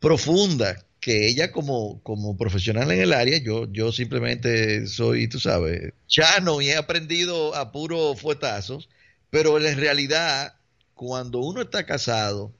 profunda, 0.00 0.86
que 1.00 1.28
ella 1.28 1.52
como, 1.52 2.02
como 2.02 2.36
profesional 2.36 2.90
en 2.90 3.00
el 3.00 3.12
área, 3.12 3.38
yo, 3.38 3.70
yo 3.70 3.92
simplemente 3.92 4.86
soy, 4.88 5.28
tú 5.28 5.38
sabes, 5.38 5.92
chano 6.08 6.60
y 6.60 6.70
he 6.70 6.76
aprendido 6.76 7.54
a 7.54 7.70
puro 7.70 8.16
fuetazos 8.16 8.88
pero 9.36 9.60
en 9.60 9.76
realidad, 9.76 10.54
cuando 10.94 11.40
uno 11.40 11.60
está 11.60 11.84
casado, 11.84 12.54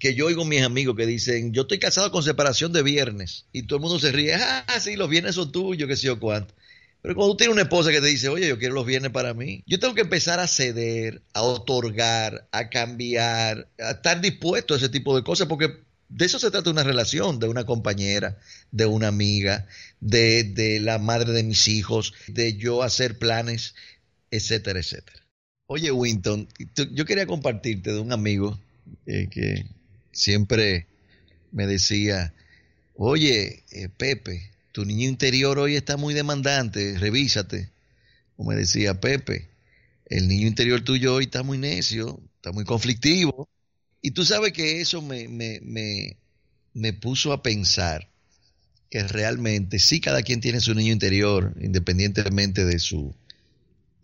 que 0.00 0.16
yo 0.16 0.26
oigo 0.26 0.42
a 0.42 0.44
mis 0.44 0.62
amigos 0.62 0.96
que 0.96 1.06
dicen, 1.06 1.52
yo 1.52 1.62
estoy 1.62 1.78
casado 1.78 2.10
con 2.10 2.24
separación 2.24 2.72
de 2.72 2.82
viernes, 2.82 3.46
y 3.52 3.62
todo 3.62 3.76
el 3.76 3.82
mundo 3.82 4.00
se 4.00 4.10
ríe, 4.10 4.34
ah, 4.34 4.64
sí, 4.80 4.96
los 4.96 5.08
viernes 5.08 5.36
son 5.36 5.52
tuyos, 5.52 5.88
que 5.88 5.94
sé 5.94 6.08
yo 6.08 6.18
cuánto. 6.18 6.52
Pero 7.00 7.14
cuando 7.14 7.34
tú 7.34 7.36
tienes 7.36 7.52
una 7.52 7.62
esposa 7.62 7.92
que 7.92 8.00
te 8.00 8.08
dice, 8.08 8.28
oye, 8.28 8.48
yo 8.48 8.58
quiero 8.58 8.74
los 8.74 8.84
viernes 8.84 9.12
para 9.12 9.34
mí, 9.34 9.62
yo 9.66 9.78
tengo 9.78 9.94
que 9.94 10.00
empezar 10.00 10.40
a 10.40 10.48
ceder, 10.48 11.22
a 11.32 11.42
otorgar, 11.42 12.48
a 12.50 12.70
cambiar, 12.70 13.68
a 13.78 13.92
estar 13.92 14.20
dispuesto 14.20 14.74
a 14.74 14.78
ese 14.78 14.88
tipo 14.88 15.14
de 15.14 15.22
cosas, 15.22 15.46
porque 15.46 15.76
de 16.08 16.24
eso 16.24 16.40
se 16.40 16.50
trata 16.50 16.70
una 16.70 16.82
relación, 16.82 17.38
de 17.38 17.46
una 17.46 17.64
compañera, 17.66 18.36
de 18.72 18.86
una 18.86 19.06
amiga, 19.06 19.68
de, 20.00 20.42
de 20.42 20.80
la 20.80 20.98
madre 20.98 21.30
de 21.30 21.44
mis 21.44 21.68
hijos, 21.68 22.14
de 22.26 22.56
yo 22.56 22.82
hacer 22.82 23.16
planes, 23.16 23.76
etcétera, 24.32 24.80
etcétera. 24.80 25.25
Oye, 25.68 25.90
Winton, 25.90 26.48
yo 26.92 27.04
quería 27.04 27.26
compartirte 27.26 27.92
de 27.92 27.98
un 27.98 28.12
amigo 28.12 28.58
eh, 29.06 29.28
que 29.28 29.66
siempre 30.12 30.86
me 31.50 31.66
decía, 31.66 32.32
oye, 32.94 33.64
eh, 33.72 33.88
Pepe, 33.88 34.50
tu 34.72 34.84
niño 34.84 35.08
interior 35.08 35.58
hoy 35.58 35.74
está 35.74 35.96
muy 35.96 36.14
demandante, 36.14 36.96
revísate. 36.98 37.70
O 38.36 38.44
me 38.44 38.54
decía, 38.54 39.00
Pepe, 39.00 39.48
el 40.06 40.28
niño 40.28 40.46
interior 40.46 40.82
tuyo 40.82 41.14
hoy 41.14 41.24
está 41.24 41.42
muy 41.42 41.58
necio, 41.58 42.20
está 42.36 42.52
muy 42.52 42.64
conflictivo. 42.64 43.48
Y 44.02 44.12
tú 44.12 44.24
sabes 44.24 44.52
que 44.52 44.80
eso 44.80 45.02
me, 45.02 45.26
me, 45.28 45.60
me, 45.62 46.16
me 46.74 46.92
puso 46.92 47.32
a 47.32 47.42
pensar 47.42 48.08
que 48.90 49.02
realmente 49.02 49.80
sí 49.80 50.00
cada 50.00 50.22
quien 50.22 50.40
tiene 50.40 50.60
su 50.60 50.74
niño 50.74 50.92
interior, 50.92 51.54
independientemente 51.60 52.64
de 52.64 52.78
su 52.78 53.14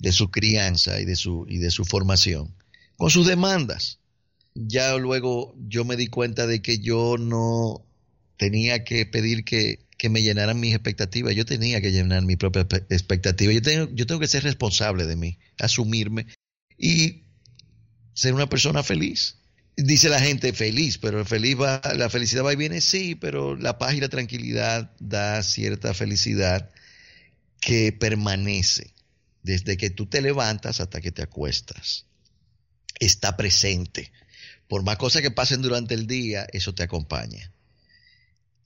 de 0.02 0.12
su 0.12 0.30
crianza 0.30 1.00
y 1.00 1.04
de 1.04 1.16
su, 1.16 1.46
y 1.48 1.58
de 1.58 1.70
su 1.70 1.84
formación, 1.84 2.54
con 2.98 3.08
sus 3.08 3.26
demandas. 3.26 4.00
Ya 4.54 4.96
luego 4.96 5.54
yo 5.68 5.84
me 5.84 5.96
di 5.96 6.08
cuenta 6.08 6.46
de 6.46 6.60
que 6.60 6.80
yo 6.80 7.16
no 7.18 7.86
tenía 8.36 8.82
que 8.82 9.06
pedir 9.06 9.44
que, 9.44 9.86
que 9.96 10.10
me 10.10 10.22
llenaran 10.22 10.58
mis 10.58 10.74
expectativas, 10.74 11.34
yo 11.36 11.46
tenía 11.46 11.80
que 11.80 11.92
llenar 11.92 12.24
mi 12.24 12.36
propia 12.36 12.66
expectativa. 12.90 13.52
Yo 13.52 13.62
tengo, 13.62 13.88
yo 13.94 14.04
tengo 14.06 14.20
que 14.20 14.26
ser 14.26 14.42
responsable 14.42 15.06
de 15.06 15.14
mí, 15.14 15.38
asumirme 15.58 16.26
y 16.76 17.22
ser 18.12 18.34
una 18.34 18.48
persona 18.48 18.82
feliz. 18.82 19.38
Dice 19.76 20.08
la 20.08 20.20
gente 20.20 20.52
feliz, 20.52 20.98
pero 20.98 21.24
feliz 21.24 21.56
la 21.56 22.10
felicidad 22.10 22.44
va 22.44 22.52
y 22.52 22.56
viene, 22.56 22.80
sí, 22.80 23.14
pero 23.14 23.56
la 23.56 23.78
paz 23.78 23.94
y 23.94 24.00
la 24.00 24.08
tranquilidad 24.08 24.94
da 24.98 25.42
cierta 25.44 25.94
felicidad 25.94 26.70
que 27.60 27.92
permanece 27.92 28.92
desde 29.42 29.76
que 29.76 29.90
tú 29.90 30.06
te 30.06 30.22
levantas 30.22 30.80
hasta 30.80 31.00
que 31.00 31.12
te 31.12 31.22
acuestas. 31.22 32.06
Está 33.00 33.36
presente. 33.36 34.12
Por 34.68 34.84
más 34.84 34.96
cosas 34.96 35.22
que 35.22 35.30
pasen 35.30 35.62
durante 35.62 35.94
el 35.94 36.06
día, 36.06 36.46
eso 36.52 36.74
te 36.74 36.82
acompaña. 36.82 37.52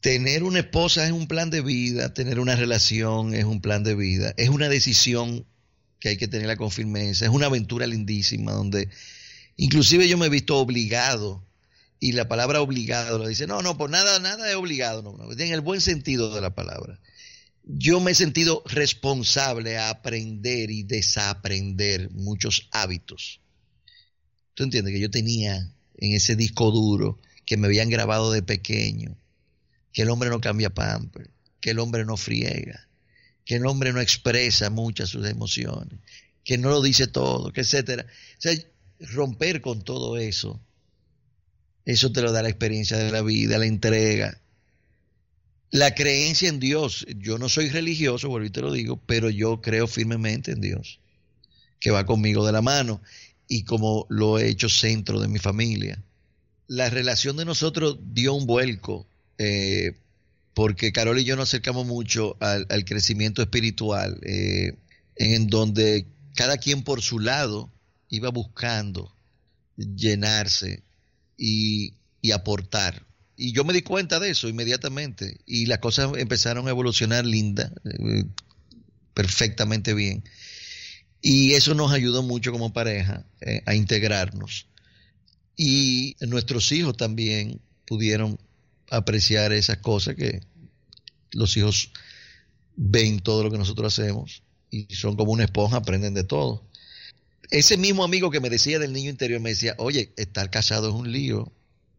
Tener 0.00 0.44
una 0.44 0.60
esposa 0.60 1.04
es 1.04 1.12
un 1.12 1.26
plan 1.26 1.50
de 1.50 1.62
vida, 1.62 2.14
tener 2.14 2.38
una 2.38 2.54
relación 2.54 3.34
es 3.34 3.44
un 3.44 3.60
plan 3.60 3.82
de 3.82 3.94
vida, 3.94 4.34
es 4.36 4.50
una 4.50 4.68
decisión 4.68 5.46
que 5.98 6.10
hay 6.10 6.16
que 6.16 6.28
tenerla 6.28 6.56
con 6.56 6.70
firmeza. 6.70 7.24
Es 7.24 7.30
una 7.30 7.46
aventura 7.46 7.86
lindísima 7.86 8.52
donde 8.52 8.88
inclusive 9.56 10.06
yo 10.06 10.18
me 10.18 10.26
he 10.26 10.30
visto 10.30 10.58
obligado 10.58 11.44
y 11.98 12.12
la 12.12 12.28
palabra 12.28 12.60
obligado 12.60 13.18
lo 13.18 13.26
dice, 13.26 13.46
no, 13.46 13.62
no, 13.62 13.78
por 13.78 13.90
nada, 13.90 14.18
nada 14.18 14.48
es 14.48 14.54
obligado, 14.54 15.02
no, 15.02 15.32
en 15.32 15.52
el 15.52 15.62
buen 15.62 15.80
sentido 15.80 16.34
de 16.34 16.42
la 16.42 16.54
palabra. 16.54 17.00
Yo 17.66 18.00
me 18.00 18.12
he 18.12 18.14
sentido 18.14 18.62
responsable 18.66 19.76
a 19.76 19.90
aprender 19.90 20.70
y 20.70 20.84
desaprender 20.84 22.10
muchos 22.12 22.68
hábitos. 22.70 23.40
¿Tú 24.54 24.62
entiendes? 24.62 24.94
Que 24.94 25.00
yo 25.00 25.10
tenía 25.10 25.56
en 25.98 26.12
ese 26.12 26.36
disco 26.36 26.70
duro 26.70 27.18
que 27.44 27.56
me 27.56 27.66
habían 27.66 27.90
grabado 27.90 28.32
de 28.32 28.42
pequeño, 28.42 29.16
que 29.92 30.02
el 30.02 30.10
hombre 30.10 30.30
no 30.30 30.40
cambia 30.40 30.72
pamper, 30.72 31.30
que 31.60 31.70
el 31.70 31.78
hombre 31.78 32.04
no 32.04 32.16
friega, 32.16 32.88
que 33.44 33.56
el 33.56 33.66
hombre 33.66 33.92
no 33.92 34.00
expresa 34.00 34.70
muchas 34.70 35.10
sus 35.10 35.26
emociones, 35.26 36.00
que 36.44 36.58
no 36.58 36.70
lo 36.70 36.80
dice 36.80 37.08
todo, 37.08 37.52
que 37.52 37.62
etcétera. 37.62 38.06
O 38.06 38.40
sea, 38.40 38.54
romper 39.00 39.60
con 39.60 39.82
todo 39.82 40.16
eso 40.16 40.60
eso 41.86 42.10
te 42.10 42.20
lo 42.20 42.32
da 42.32 42.42
la 42.42 42.48
experiencia 42.48 42.98
de 42.98 43.12
la 43.12 43.22
vida, 43.22 43.58
la 43.58 43.66
entrega. 43.66 44.42
La 45.70 45.94
creencia 45.94 46.48
en 46.48 46.60
Dios. 46.60 47.06
Yo 47.18 47.38
no 47.38 47.48
soy 47.48 47.68
religioso, 47.68 48.28
vuelvo 48.28 48.46
y 48.46 48.50
te 48.50 48.62
lo 48.62 48.72
digo, 48.72 49.00
pero 49.06 49.30
yo 49.30 49.60
creo 49.60 49.86
firmemente 49.86 50.52
en 50.52 50.60
Dios, 50.60 51.00
que 51.80 51.90
va 51.90 52.06
conmigo 52.06 52.46
de 52.46 52.52
la 52.52 52.62
mano 52.62 53.02
y 53.48 53.64
como 53.64 54.06
lo 54.08 54.38
he 54.38 54.48
hecho 54.48 54.68
centro 54.68 55.20
de 55.20 55.28
mi 55.28 55.38
familia. 55.38 56.02
La 56.66 56.90
relación 56.90 57.36
de 57.36 57.44
nosotros 57.44 57.98
dio 58.12 58.34
un 58.34 58.46
vuelco, 58.46 59.06
eh, 59.38 59.98
porque 60.54 60.92
Carol 60.92 61.18
y 61.18 61.24
yo 61.24 61.36
nos 61.36 61.50
acercamos 61.50 61.86
mucho 61.86 62.36
al, 62.40 62.66
crecimiento 62.84 63.42
espiritual, 63.42 64.18
eh, 64.22 64.76
en 65.16 65.46
donde 65.48 66.06
cada 66.34 66.58
quien 66.58 66.82
por 66.82 67.02
su 67.02 67.18
lado 67.18 67.70
iba 68.08 68.30
buscando 68.30 69.14
llenarse 69.76 70.82
y, 71.36 71.94
aportar. 72.32 73.06
Y 73.36 73.52
yo 73.52 73.64
me 73.64 73.72
di 73.72 73.82
cuenta 73.82 74.18
de 74.18 74.30
eso 74.30 74.48
inmediatamente 74.48 75.38
y 75.46 75.66
las 75.66 75.78
cosas 75.78 76.10
empezaron 76.16 76.66
a 76.66 76.70
evolucionar 76.70 77.26
linda, 77.26 77.72
eh, 77.84 78.24
perfectamente 79.14 79.94
bien. 79.94 80.24
Y 81.20 81.52
eso 81.52 81.74
nos 81.74 81.92
ayudó 81.92 82.22
mucho 82.22 82.52
como 82.52 82.72
pareja 82.72 83.26
eh, 83.40 83.62
a 83.66 83.74
integrarnos. 83.74 84.68
Y 85.56 86.16
nuestros 86.20 86.70
hijos 86.72 86.96
también 86.96 87.60
pudieron 87.86 88.38
apreciar 88.90 89.52
esas 89.52 89.78
cosas 89.78 90.14
que 90.14 90.40
los 91.32 91.56
hijos 91.56 91.92
ven 92.76 93.20
todo 93.20 93.42
lo 93.42 93.50
que 93.50 93.58
nosotros 93.58 93.92
hacemos 93.92 94.42
y 94.70 94.86
son 94.94 95.16
como 95.16 95.32
una 95.32 95.44
esponja, 95.44 95.78
aprenden 95.78 96.14
de 96.14 96.24
todo 96.24 96.66
ese 97.50 97.76
mismo 97.76 98.04
amigo 98.04 98.30
que 98.30 98.40
me 98.40 98.50
decía 98.50 98.78
del 98.78 98.92
niño 98.92 99.10
interior 99.10 99.40
me 99.40 99.50
decía, 99.50 99.74
oye, 99.78 100.12
estar 100.16 100.50
casado 100.50 100.88
es 100.88 100.94
un 100.94 101.12
lío. 101.12 101.52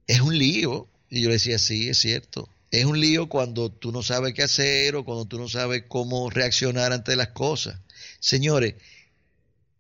Es 0.08 0.21
un 0.21 0.38
lío. 0.38 0.88
Y 1.10 1.22
yo 1.22 1.30
le 1.30 1.36
decía, 1.36 1.58
sí, 1.60 1.89
es 1.89 2.00
cierto. 2.00 2.50
Es 2.72 2.86
un 2.86 3.00
lío 3.00 3.30
cuando 3.30 3.72
tú 3.72 3.91
no 3.91 4.04
sabes 4.04 4.34
qué 4.34 4.43
hacer 4.43 4.96
o 4.96 5.06
cuando 5.06 5.26
tú 5.26 5.39
no 5.39 5.48
sabes 5.48 5.84
cómo 5.88 6.30
reaccionar 6.30 6.91
ante 6.91 7.15
las 7.15 7.30
cosas. 7.30 7.80
Señores, 8.20 8.76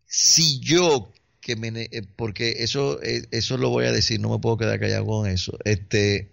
si 0.05 0.59
yo 0.59 1.11
que 1.41 1.55
me 1.55 1.69
eh, 1.69 2.03
porque 2.15 2.63
eso 2.63 3.01
eh, 3.01 3.27
eso 3.31 3.57
lo 3.57 3.69
voy 3.69 3.85
a 3.85 3.91
decir, 3.91 4.19
no 4.19 4.29
me 4.29 4.39
puedo 4.39 4.57
quedar 4.57 4.79
callado 4.79 5.05
con 5.05 5.29
eso. 5.29 5.57
Este 5.65 6.31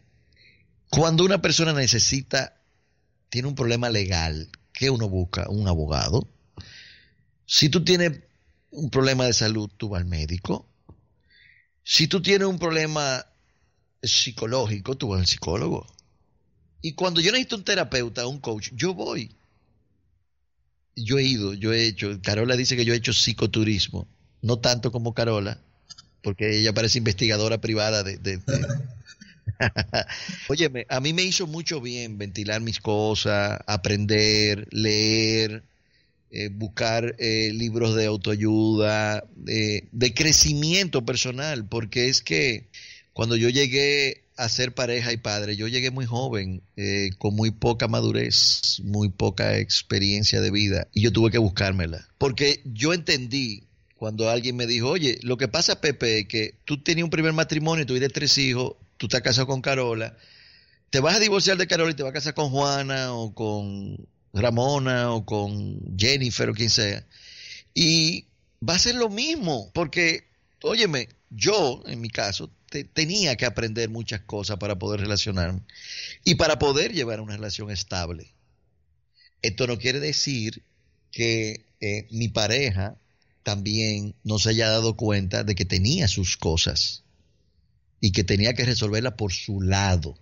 cuando 0.90 1.24
una 1.24 1.42
persona 1.42 1.72
necesita 1.72 2.60
tiene 3.28 3.48
un 3.48 3.54
problema 3.56 3.90
legal, 3.90 4.48
¿qué 4.72 4.90
uno 4.90 5.08
busca? 5.08 5.48
Un 5.48 5.66
abogado. 5.66 6.28
Si 7.46 7.68
tú 7.68 7.84
tienes 7.84 8.20
un 8.70 8.90
problema 8.90 9.26
de 9.26 9.32
salud, 9.32 9.68
tú 9.76 9.88
vas 9.88 10.02
al 10.02 10.08
médico. 10.08 10.68
Si 11.82 12.06
tú 12.06 12.22
tienes 12.22 12.48
un 12.48 12.58
problema 12.58 13.26
psicológico, 14.06 14.96
tú 14.96 15.08
vas 15.08 15.20
al 15.20 15.26
psicólogo. 15.26 15.86
Y 16.82 16.92
cuando 16.92 17.20
yo 17.20 17.32
necesito 17.32 17.56
un 17.56 17.64
terapeuta, 17.64 18.26
un 18.26 18.40
coach, 18.40 18.70
yo 18.74 18.92
voy. 18.92 19.30
Yo 20.96 21.18
he 21.18 21.24
ido, 21.24 21.54
yo 21.54 21.72
he 21.72 21.86
hecho, 21.86 22.20
Carola 22.22 22.56
dice 22.56 22.76
que 22.76 22.84
yo 22.84 22.94
he 22.94 22.98
hecho 22.98 23.12
psicoturismo, 23.12 24.06
no 24.42 24.58
tanto 24.58 24.92
como 24.92 25.14
Carola, 25.14 25.58
porque 26.22 26.58
ella 26.58 26.72
parece 26.72 26.98
investigadora 26.98 27.58
privada 27.58 28.02
de... 28.02 28.40
Óyeme, 30.48 30.86
a 30.88 31.00
mí 31.00 31.12
me 31.12 31.22
hizo 31.22 31.46
mucho 31.46 31.80
bien 31.80 32.18
ventilar 32.18 32.60
mis 32.60 32.80
cosas, 32.80 33.58
aprender, 33.66 34.68
leer, 34.70 35.62
eh, 36.30 36.48
buscar 36.48 37.16
eh, 37.18 37.50
libros 37.52 37.96
de 37.96 38.06
autoayuda, 38.06 39.24
de 39.36 40.14
crecimiento 40.14 41.04
personal, 41.04 41.66
porque 41.66 42.08
es 42.08 42.22
que 42.22 42.68
cuando 43.14 43.36
yo 43.36 43.48
llegué 43.48 44.24
a 44.36 44.48
ser 44.48 44.74
pareja 44.74 45.12
y 45.12 45.16
padre, 45.16 45.56
yo 45.56 45.68
llegué 45.68 45.90
muy 45.90 46.04
joven, 46.04 46.62
eh, 46.76 47.10
con 47.18 47.34
muy 47.34 47.52
poca 47.52 47.88
madurez, 47.88 48.80
muy 48.82 49.08
poca 49.08 49.56
experiencia 49.58 50.40
de 50.40 50.50
vida, 50.50 50.88
y 50.92 51.00
yo 51.00 51.12
tuve 51.12 51.30
que 51.30 51.38
buscármela, 51.38 52.06
porque 52.18 52.60
yo 52.64 52.92
entendí 52.92 53.62
cuando 53.96 54.28
alguien 54.28 54.56
me 54.56 54.66
dijo, 54.66 54.90
oye, 54.90 55.18
lo 55.22 55.38
que 55.38 55.48
pasa, 55.48 55.80
Pepe, 55.80 56.18
es 56.18 56.28
que 56.28 56.56
tú 56.64 56.82
tenías 56.82 57.04
un 57.04 57.10
primer 57.10 57.32
matrimonio, 57.32 57.86
tuviste 57.86 58.08
tres 58.08 58.36
hijos, 58.36 58.74
tú 58.98 59.06
estás 59.06 59.22
casado 59.22 59.46
con 59.46 59.62
Carola, 59.62 60.16
te 60.90 61.00
vas 61.00 61.14
a 61.14 61.20
divorciar 61.20 61.56
de 61.56 61.68
Carola 61.68 61.92
y 61.92 61.94
te 61.94 62.02
vas 62.02 62.10
a 62.10 62.14
casar 62.14 62.34
con 62.34 62.50
Juana 62.50 63.14
o 63.14 63.32
con 63.32 63.96
Ramona 64.32 65.12
o 65.12 65.24
con 65.24 65.80
Jennifer 65.96 66.50
o 66.50 66.54
quien 66.54 66.70
sea. 66.70 67.06
Y 67.72 68.26
va 68.68 68.74
a 68.74 68.78
ser 68.78 68.96
lo 68.96 69.08
mismo, 69.08 69.70
porque, 69.72 70.24
óyeme, 70.62 71.08
yo, 71.30 71.82
en 71.86 72.00
mi 72.00 72.10
caso, 72.10 72.50
tenía 72.82 73.36
que 73.36 73.46
aprender 73.46 73.88
muchas 73.88 74.22
cosas 74.22 74.56
para 74.58 74.76
poder 74.76 75.00
relacionarme 75.00 75.60
y 76.24 76.34
para 76.34 76.58
poder 76.58 76.92
llevar 76.92 77.20
una 77.20 77.36
relación 77.36 77.70
estable. 77.70 78.32
Esto 79.42 79.68
no 79.68 79.78
quiere 79.78 80.00
decir 80.00 80.64
que 81.12 81.66
eh, 81.80 82.08
mi 82.10 82.28
pareja 82.28 82.96
también 83.44 84.16
no 84.24 84.38
se 84.40 84.48
haya 84.48 84.70
dado 84.70 84.96
cuenta 84.96 85.44
de 85.44 85.54
que 85.54 85.66
tenía 85.66 86.08
sus 86.08 86.36
cosas 86.36 87.04
y 88.00 88.10
que 88.10 88.24
tenía 88.24 88.54
que 88.54 88.64
resolverlas 88.64 89.14
por 89.14 89.32
su 89.32 89.60
lado. 89.60 90.18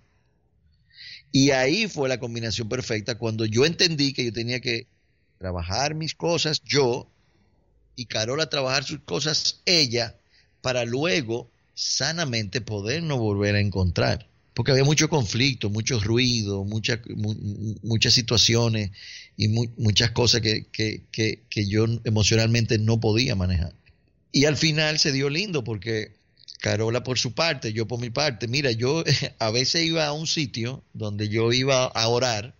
Y 1.31 1.53
ahí 1.53 1.89
fue 1.89 2.09
la 2.09 2.19
combinación 2.19 2.69
perfecta 2.69 3.17
cuando 3.17 3.47
yo 3.47 3.65
entendí 3.65 4.13
que 4.13 4.25
yo 4.25 4.33
tenía 4.33 4.61
que 4.61 4.89
trabajar 5.39 5.95
mis 5.95 6.15
cosas 6.15 6.61
yo 6.65 7.09
y 7.97 8.07
Carola 8.07 8.51
trabajar 8.51 8.85
sus 8.85 9.01
cosas 9.01 9.63
ella 9.65 10.17
para 10.61 10.85
luego 10.85 11.52
sanamente 11.75 12.61
podernos 12.61 13.19
volver 13.19 13.55
a 13.55 13.61
encontrar. 13.61 14.29
Porque 14.55 14.73
había 14.73 14.85
mucho 14.85 15.09
conflicto, 15.09 15.71
mucho 15.71 15.99
ruido, 15.99 16.65
muchas 16.65 17.01
muchas 17.83 18.13
situaciones 18.13 18.91
y 19.37 19.49
muchas 19.49 20.11
cosas 20.11 20.43
que, 20.43 20.67
que, 20.71 21.05
que, 21.11 21.67
yo 21.67 21.87
emocionalmente 22.05 22.77
no 22.79 23.01
podía 23.01 23.35
manejar. 23.35 23.75
Y 24.31 24.45
al 24.45 24.59
final 24.59 24.99
se 24.99 25.13
dio 25.13 25.31
lindo 25.31 25.65
porque 25.65 26.17
Carola 26.61 27.03
por 27.03 27.19
su 27.19 27.33
parte, 27.33 27.73
yo 27.73 27.89
por 27.89 27.99
mi 27.99 28.11
parte. 28.11 28.47
Mira, 28.47 28.73
yo 28.73 29.05
a 29.39 29.51
veces 29.51 29.85
iba 29.85 30.05
a 30.07 30.13
un 30.13 30.27
sitio 30.27 30.85
donde 30.93 31.31
yo 31.31 31.51
iba 31.53 31.87
a 31.87 32.09
orar 32.09 32.55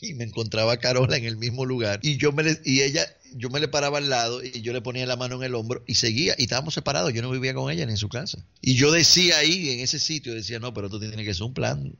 y 0.00 0.14
me 0.14 0.24
encontraba 0.24 0.74
a 0.74 0.78
Carola 0.78 1.16
en 1.16 1.24
el 1.24 1.36
mismo 1.36 1.64
lugar 1.64 1.98
y 2.02 2.16
yo 2.18 2.30
me 2.32 2.44
y 2.64 2.82
ella 2.82 3.04
yo 3.34 3.50
me 3.50 3.60
le 3.60 3.68
paraba 3.68 3.98
al 3.98 4.08
lado 4.08 4.42
y 4.42 4.62
yo 4.62 4.72
le 4.72 4.80
ponía 4.80 5.06
la 5.06 5.16
mano 5.16 5.36
en 5.36 5.42
el 5.42 5.54
hombro 5.54 5.82
y 5.86 5.94
seguía 5.94 6.34
y 6.38 6.44
estábamos 6.44 6.74
separados, 6.74 7.12
yo 7.12 7.22
no 7.22 7.30
vivía 7.30 7.54
con 7.54 7.70
ella 7.70 7.86
ni 7.86 7.92
en 7.92 7.98
su 7.98 8.08
casa. 8.08 8.44
Y 8.60 8.74
yo 8.74 8.90
decía 8.92 9.38
ahí 9.38 9.70
en 9.70 9.80
ese 9.80 9.98
sitio 9.98 10.34
decía, 10.34 10.58
"No, 10.58 10.74
pero 10.74 10.86
esto 10.86 10.98
tiene 10.98 11.24
que 11.24 11.34
ser 11.34 11.44
un 11.44 11.54
plan 11.54 11.94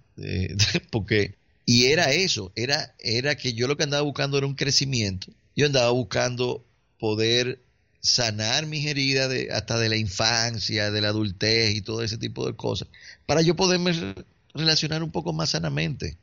porque 0.91 1.35
y 1.65 1.87
era 1.87 2.13
eso, 2.13 2.53
era 2.57 2.95
era 2.99 3.37
que 3.37 3.53
yo 3.53 3.69
lo 3.69 3.77
que 3.77 3.85
andaba 3.85 4.03
buscando 4.03 4.39
era 4.39 4.47
un 4.47 4.55
crecimiento. 4.55 5.33
Yo 5.55 5.67
andaba 5.67 5.91
buscando 5.91 6.65
poder 6.99 7.61
sanar 8.01 8.67
mis 8.67 8.87
heridas 8.87 9.29
de, 9.29 9.51
hasta 9.53 9.79
de 9.79 9.89
la 9.89 9.97
infancia, 9.97 10.91
de 10.91 11.01
la 11.01 11.09
adultez 11.09 11.75
y 11.75 11.81
todo 11.81 12.03
ese 12.03 12.17
tipo 12.17 12.47
de 12.47 12.55
cosas, 12.55 12.89
para 13.27 13.43
yo 13.43 13.57
poderme 13.57 14.15
relacionar 14.55 15.03
un 15.03 15.11
poco 15.11 15.33
más 15.33 15.51
sanamente 15.51 16.17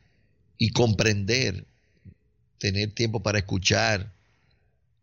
y 0.57 0.69
comprender, 0.69 1.65
tener 2.57 2.91
tiempo 2.91 3.21
para 3.21 3.39
escuchar 3.39 4.14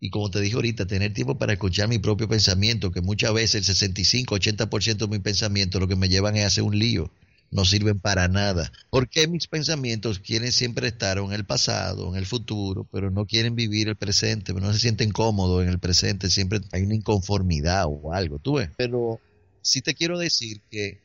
y 0.03 0.11
como 0.11 0.33
te 0.33 0.41
dije 0.41 0.57
ahorita, 0.57 0.85
tener 0.85 1.15
tiempo 1.15 1.39
para 1.39 1.53
escuchar 1.53 1.89
mi 1.89 2.01
propio 2.01 2.29
pensamiento, 2.29 2.91
que 2.91 3.01
muchas 3.01 3.33
veces 3.33 3.55
el 3.55 3.65
65, 3.65 4.35
80% 4.35 4.97
de 4.97 5.07
mi 5.07 5.21
pensamiento 5.21 5.79
lo 5.79 5.87
que 5.87 5.95
me 5.95 6.09
llevan 6.09 6.37
es 6.37 6.45
hacer 6.45 6.65
un 6.65 6.77
lío 6.77 7.09
no 7.53 7.65
sirven 7.65 8.01
para 8.01 8.27
nada. 8.27 8.73
Porque 8.91 9.29
mis 9.29 9.47
pensamientos 9.47 10.19
quieren 10.19 10.51
siempre 10.51 10.89
estar 10.89 11.19
en 11.19 11.33
el 11.33 11.45
pasado, 11.45 12.09
en 12.09 12.17
el 12.17 12.27
futuro, 12.27 12.89
pero 12.91 13.11
no 13.11 13.27
quieren 13.27 13.55
vivir 13.55 13.89
el 13.89 13.97
presente, 13.97 14.53
no 14.55 14.73
se 14.73 14.81
sienten 14.81 15.13
cómodos 15.13 15.63
en 15.63 15.69
el 15.69 15.79
presente, 15.79 16.31
siempre 16.31 16.61
hay 16.73 16.83
una 16.83 16.95
inconformidad 16.95 17.85
o 17.87 18.13
algo, 18.13 18.39
tú 18.39 18.55
ves. 18.55 18.71
Pero 18.77 19.21
sí 19.61 19.83
te 19.83 19.95
quiero 19.95 20.19
decir 20.19 20.63
que 20.71 20.99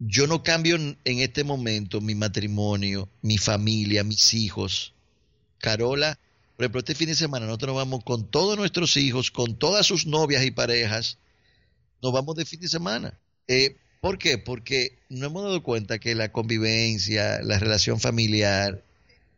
yo 0.00 0.26
no 0.26 0.42
cambio 0.42 0.76
en 0.76 0.96
este 1.04 1.44
momento 1.44 2.02
mi 2.02 2.14
matrimonio, 2.14 3.08
mi 3.22 3.38
familia, 3.38 4.04
mis 4.04 4.34
hijos. 4.34 4.92
Carola 5.58 6.18
Por 6.58 6.64
ejemplo, 6.64 6.80
este 6.80 6.96
fin 6.96 7.06
de 7.06 7.14
semana 7.14 7.46
nosotros 7.46 7.68
nos 7.68 7.76
vamos 7.76 8.02
con 8.02 8.28
todos 8.32 8.58
nuestros 8.58 8.96
hijos, 8.96 9.30
con 9.30 9.54
todas 9.60 9.86
sus 9.86 10.06
novias 10.06 10.44
y 10.44 10.50
parejas, 10.50 11.16
nos 12.02 12.12
vamos 12.12 12.34
de 12.34 12.44
fin 12.44 12.58
de 12.58 12.66
semana. 12.66 13.16
Eh, 13.46 13.76
¿Por 14.00 14.18
qué? 14.18 14.38
Porque 14.38 14.98
nos 15.08 15.30
hemos 15.30 15.44
dado 15.44 15.62
cuenta 15.62 16.00
que 16.00 16.16
la 16.16 16.32
convivencia, 16.32 17.40
la 17.44 17.60
relación 17.60 18.00
familiar, 18.00 18.82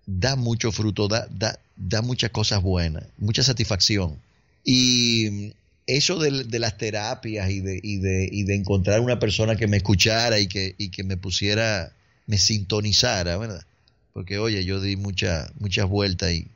da 0.06 0.34
mucho 0.34 0.72
fruto, 0.72 1.08
da, 1.08 1.26
da, 1.30 1.60
da 1.76 2.00
muchas 2.00 2.30
cosas 2.30 2.62
buenas, 2.62 3.04
mucha 3.18 3.42
satisfacción. 3.42 4.18
Y 4.64 5.52
eso 5.86 6.18
de, 6.18 6.58
las 6.58 6.78
terapias 6.78 7.50
y 7.50 7.60
de, 7.60 7.80
y, 7.82 7.98
de, 7.98 8.30
y 8.32 8.44
de, 8.44 8.54
encontrar 8.54 9.00
una 9.00 9.18
persona 9.18 9.56
que 9.56 9.66
me 9.66 9.76
escuchara 9.76 10.38
y 10.38 10.46
que, 10.46 10.74
y 10.78 10.88
que 10.88 11.04
me 11.04 11.18
pusiera, 11.18 11.92
me 12.26 12.38
sintonizara, 12.38 13.36
¿verdad? 13.36 13.66
Porque, 14.14 14.38
oye, 14.38 14.64
yo 14.64 14.80
di 14.80 14.96
muchas 14.96 15.52
muchas 15.60 15.86
vueltas 15.86 16.32
y, 16.32 16.48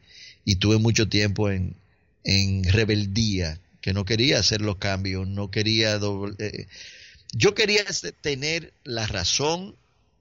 y, 0.45 0.57
tuve 0.57 0.79
mucho 0.79 1.09
tiempo 1.09 1.51
en, 1.51 1.75
en, 2.25 2.65
rebeldía, 2.65 3.61
que 3.81 3.93
no 3.93 4.05
quería 4.05 4.39
hacer 4.39 4.61
los 4.61 4.77
cambios, 4.77 5.27
no 5.27 5.51
quería... 5.51 5.99
Eh, 6.39 6.67
yo 7.33 7.55
quería 7.55 7.85
tener 8.21 8.73
la 8.85 9.07
razón 9.07 9.75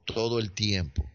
todo 0.05 0.39
el 0.39 0.51
tiempo. 0.51 1.05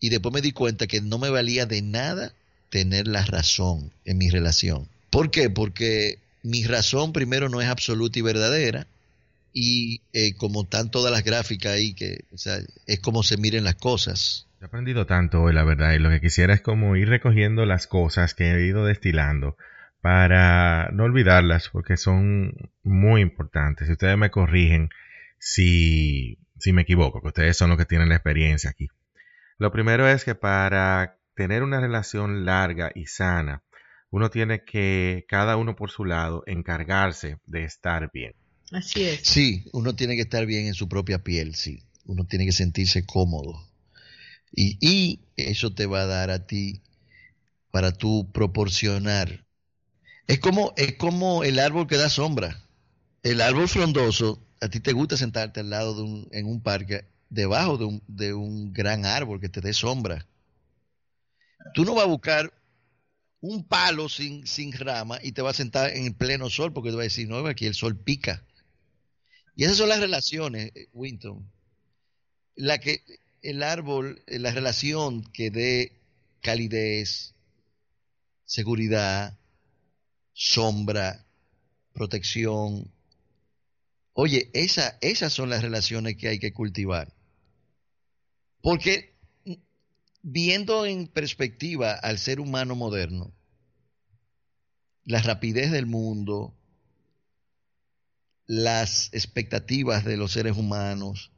Y 0.00 0.08
después 0.08 0.34
me 0.34 0.42
di 0.42 0.52
cuenta 0.52 0.86
que 0.86 1.00
no 1.00 1.18
me 1.18 1.30
valía 1.30 1.64
de 1.64 1.80
nada 1.80 2.34
tener 2.70 3.06
la 3.06 3.24
razón 3.24 3.92
en 4.04 4.18
mi 4.18 4.30
relación. 4.30 4.88
¿Por 5.10 5.30
qué? 5.30 5.48
Porque 5.48 6.18
mi 6.42 6.64
razón 6.64 7.12
primero 7.12 7.48
no 7.48 7.60
es 7.60 7.68
absoluta 7.68 8.18
y 8.18 8.22
verdadera 8.22 8.86
y 9.52 10.00
eh, 10.12 10.34
como 10.34 10.62
están 10.62 10.90
todas 10.90 11.12
las 11.12 11.22
gráficas 11.22 11.74
ahí, 11.74 11.94
que 11.94 12.24
es 12.86 13.00
como 13.00 13.22
se 13.22 13.36
miren 13.36 13.64
las 13.64 13.76
cosas. 13.76 14.43
He 14.64 14.66
aprendido 14.66 15.04
tanto 15.04 15.42
hoy, 15.42 15.52
la 15.52 15.62
verdad, 15.62 15.92
y 15.92 15.98
lo 15.98 16.08
que 16.08 16.22
quisiera 16.22 16.54
es 16.54 16.62
como 16.62 16.96
ir 16.96 17.10
recogiendo 17.10 17.66
las 17.66 17.86
cosas 17.86 18.32
que 18.32 18.50
he 18.50 18.64
ido 18.64 18.86
destilando 18.86 19.58
para 20.00 20.88
no 20.90 21.04
olvidarlas, 21.04 21.68
porque 21.68 21.98
son 21.98 22.70
muy 22.82 23.20
importantes. 23.20 23.88
Si 23.88 23.92
ustedes 23.92 24.16
me 24.16 24.30
corrigen 24.30 24.88
si, 25.38 26.38
si 26.58 26.72
me 26.72 26.80
equivoco, 26.80 27.20
que 27.20 27.28
ustedes 27.28 27.58
son 27.58 27.68
los 27.68 27.76
que 27.76 27.84
tienen 27.84 28.08
la 28.08 28.14
experiencia 28.14 28.70
aquí. 28.70 28.88
Lo 29.58 29.70
primero 29.70 30.08
es 30.08 30.24
que 30.24 30.34
para 30.34 31.18
tener 31.34 31.62
una 31.62 31.78
relación 31.78 32.46
larga 32.46 32.90
y 32.94 33.04
sana, 33.04 33.62
uno 34.08 34.30
tiene 34.30 34.64
que, 34.64 35.26
cada 35.28 35.58
uno 35.58 35.76
por 35.76 35.90
su 35.90 36.06
lado, 36.06 36.42
encargarse 36.46 37.36
de 37.44 37.64
estar 37.64 38.10
bien. 38.14 38.32
Así 38.72 39.04
es. 39.04 39.20
Sí, 39.24 39.66
uno 39.74 39.94
tiene 39.94 40.14
que 40.14 40.22
estar 40.22 40.46
bien 40.46 40.68
en 40.68 40.74
su 40.74 40.88
propia 40.88 41.18
piel, 41.18 41.54
sí. 41.54 41.82
Uno 42.06 42.24
tiene 42.24 42.46
que 42.46 42.52
sentirse 42.52 43.04
cómodo. 43.04 43.73
Y, 44.56 45.20
eso 45.36 45.74
te 45.74 45.86
va 45.86 46.02
a 46.02 46.06
dar 46.06 46.30
a 46.30 46.46
ti 46.46 46.80
para 47.70 47.92
tú 47.92 48.30
proporcionar. 48.32 49.44
Es 50.28 50.38
como, 50.38 50.72
es 50.76 50.94
como 50.94 51.42
el 51.42 51.58
árbol 51.58 51.86
que 51.86 51.96
da 51.96 52.08
sombra. 52.08 52.62
El 53.22 53.40
árbol 53.40 53.68
frondoso, 53.68 54.46
a 54.60 54.68
ti 54.68 54.80
te 54.80 54.92
gusta 54.92 55.16
sentarte 55.16 55.60
al 55.60 55.70
lado 55.70 55.94
de 55.94 56.02
un, 56.02 56.28
en 56.30 56.46
un 56.46 56.62
parque, 56.62 57.06
debajo 57.30 57.78
de 57.78 57.84
un, 57.86 58.02
de 58.06 58.32
un 58.32 58.72
gran 58.72 59.06
árbol 59.06 59.40
que 59.40 59.48
te 59.48 59.60
dé 59.60 59.72
sombra. 59.72 60.26
Tú 61.72 61.84
no 61.84 61.94
vas 61.94 62.04
a 62.04 62.08
buscar 62.08 62.52
un 63.40 63.64
palo 63.64 64.08
sin, 64.08 64.46
sin 64.46 64.72
rama 64.72 65.18
y 65.22 65.32
te 65.32 65.42
va 65.42 65.50
a 65.50 65.54
sentar 65.54 65.90
en 65.90 66.06
el 66.06 66.14
pleno 66.14 66.48
sol 66.48 66.72
porque 66.72 66.90
te 66.90 66.96
va 66.96 67.02
a 67.02 67.04
decir, 67.04 67.28
no, 67.28 67.44
aquí 67.46 67.66
el 67.66 67.74
sol 67.74 67.96
pica. 67.96 68.44
Y 69.56 69.64
esas 69.64 69.78
son 69.78 69.88
las 69.88 70.00
relaciones, 70.00 70.70
eh, 70.74 70.88
Winton. 70.92 71.50
La 72.56 72.78
que 72.78 73.02
el 73.44 73.62
árbol, 73.62 74.22
eh, 74.26 74.38
la 74.38 74.50
relación 74.50 75.22
que 75.22 75.50
dé 75.50 76.00
calidez, 76.40 77.34
seguridad, 78.46 79.38
sombra, 80.32 81.26
protección. 81.92 82.90
Oye, 84.14 84.50
esa, 84.54 84.98
esas 85.02 85.32
son 85.32 85.50
las 85.50 85.62
relaciones 85.62 86.16
que 86.16 86.28
hay 86.28 86.38
que 86.38 86.52
cultivar. 86.54 87.12
Porque 88.62 89.14
viendo 90.22 90.86
en 90.86 91.06
perspectiva 91.06 91.92
al 91.92 92.18
ser 92.18 92.40
humano 92.40 92.74
moderno, 92.74 93.30
la 95.04 95.20
rapidez 95.20 95.70
del 95.70 95.84
mundo, 95.84 96.54
las 98.46 99.12
expectativas 99.12 100.06
de 100.06 100.16
los 100.16 100.32
seres 100.32 100.56
humanos, 100.56 101.33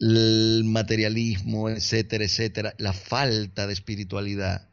el 0.00 0.64
materialismo, 0.64 1.68
etcétera, 1.70 2.24
etcétera, 2.24 2.74
la 2.78 2.92
falta 2.92 3.66
de 3.66 3.72
espiritualidad, 3.72 4.68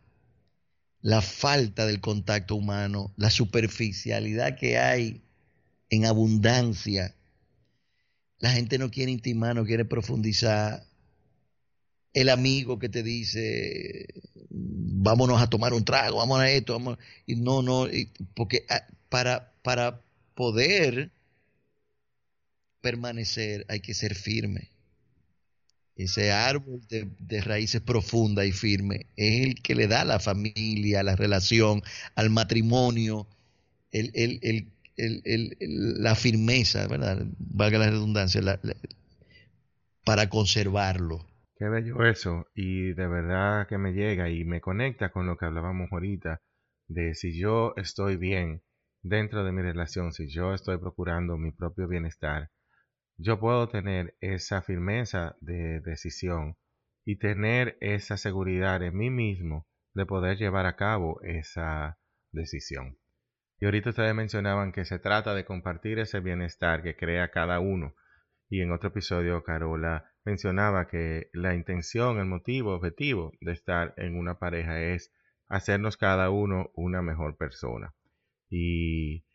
la 1.02 1.22
falta 1.22 1.86
del 1.86 2.02
contacto 2.02 2.56
humano, 2.56 3.14
la 3.18 3.30
superficialidad 3.30 4.58
que 4.58 4.78
hay 4.78 5.24
en 5.90 6.06
abundancia. 6.06 7.16
La 8.40 8.52
gente 8.52 8.78
no 8.78 8.92
quiere 8.92 9.12
intimar, 9.12 9.56
no 9.56 9.66
quiere 9.66 9.86
profundizar, 9.86 10.86
el 12.14 12.30
amigo 12.30 12.80
que 12.80 12.90
te 12.90 13.04
dice, 13.04 14.08
vámonos 14.50 15.42
a 15.42 15.50
tomar 15.50 15.74
un 15.74 15.84
trago, 15.84 16.18
vámonos 16.18 16.46
a 16.46 16.52
esto, 16.52 16.74
vamos, 16.74 16.98
y 17.26 17.36
no, 17.36 17.62
no, 17.62 17.88
porque 18.36 18.66
ah, 18.70 18.86
para, 19.10 19.52
para 19.64 20.02
poder 20.36 21.12
permanecer 22.82 23.66
hay 23.68 23.80
que 23.80 23.94
ser 23.94 24.16
firme. 24.16 24.73
Ese 25.96 26.32
árbol 26.32 26.82
de, 26.88 27.42
raíces 27.42 27.82
profundas 27.82 28.46
y 28.46 28.52
firmes 28.52 29.02
es 29.16 29.46
el 29.48 29.62
que 29.62 29.76
le 29.76 29.88
da 29.88 30.02
a 30.02 30.06
la 30.06 30.20
familia, 30.20 31.04
la 31.04 31.16
relación, 31.16 31.84
al 32.16 32.32
matrimonio, 32.32 33.28
la 34.98 36.16
firmeza, 36.16 36.88
¿verdad? 36.88 37.26
Valga 37.38 37.78
la 37.78 37.92
redundancia, 37.92 38.42
para 40.04 40.30
conservarlo. 40.30 41.28
Qué 41.58 41.70
bello 41.70 42.04
eso, 42.06 42.48
y 42.56 42.94
de 42.94 43.08
verdad 43.08 43.68
que 43.68 43.78
me 43.78 43.94
llega 43.94 44.30
y 44.30 44.44
me 44.44 44.62
conecta 44.62 45.12
con 45.12 45.28
lo 45.28 45.38
que 45.38 45.46
hablábamos 45.46 45.92
ahorita, 45.92 46.42
de 46.88 47.14
si 47.14 47.40
yo 47.40 47.74
estoy 47.78 48.18
bien 48.18 48.64
dentro 49.04 49.44
de 49.44 49.52
mi 49.52 49.62
relación, 49.62 50.12
si 50.12 50.28
yo 50.28 50.54
estoy 50.54 50.78
procurando 50.80 51.38
mi 51.38 51.52
propio 51.52 51.88
bienestar, 51.88 52.50
yo 53.18 53.40
puedo 53.40 53.70
tener 53.70 54.16
esa 54.22 54.62
firmeza 54.62 55.36
de 55.42 55.80
decisión 55.82 56.58
y 57.06 57.18
tener 57.18 57.78
esa 57.82 58.18
seguridad 58.18 58.82
en 58.82 58.98
mí 58.98 59.10
mismo 59.10 59.68
de 59.94 60.06
poder 60.06 60.38
llevar 60.38 60.66
a 60.66 60.76
cabo 60.76 61.22
esa 61.22 62.00
decisión. 62.32 62.98
Y 63.60 63.66
ahorita 63.66 63.92
ustedes 63.92 64.16
mencionaban 64.16 64.72
que 64.72 64.86
se 64.86 65.00
trata 65.00 65.34
de 65.36 65.46
compartir 65.46 66.00
ese 66.00 66.20
bienestar 66.20 66.84
que 66.84 66.96
crea 66.96 67.32
cada 67.32 67.60
uno. 67.60 67.96
Y 68.50 68.62
en 68.62 68.72
otro 68.72 68.90
episodio, 68.90 69.44
Carola 69.44 70.12
mencionaba 70.26 70.88
que 70.88 71.30
la 71.34 71.54
intención, 71.56 72.20
el 72.20 72.26
motivo, 72.26 72.76
objetivo 72.76 73.32
de 73.42 73.54
estar 73.54 73.94
en 73.98 74.18
una 74.18 74.40
pareja 74.40 74.82
es 74.82 75.14
hacernos 75.48 75.98
cada 75.98 76.30
uno 76.30 76.72
una 76.74 77.02
mejor 77.02 77.38
persona. 77.38 77.94
Y 78.50 79.26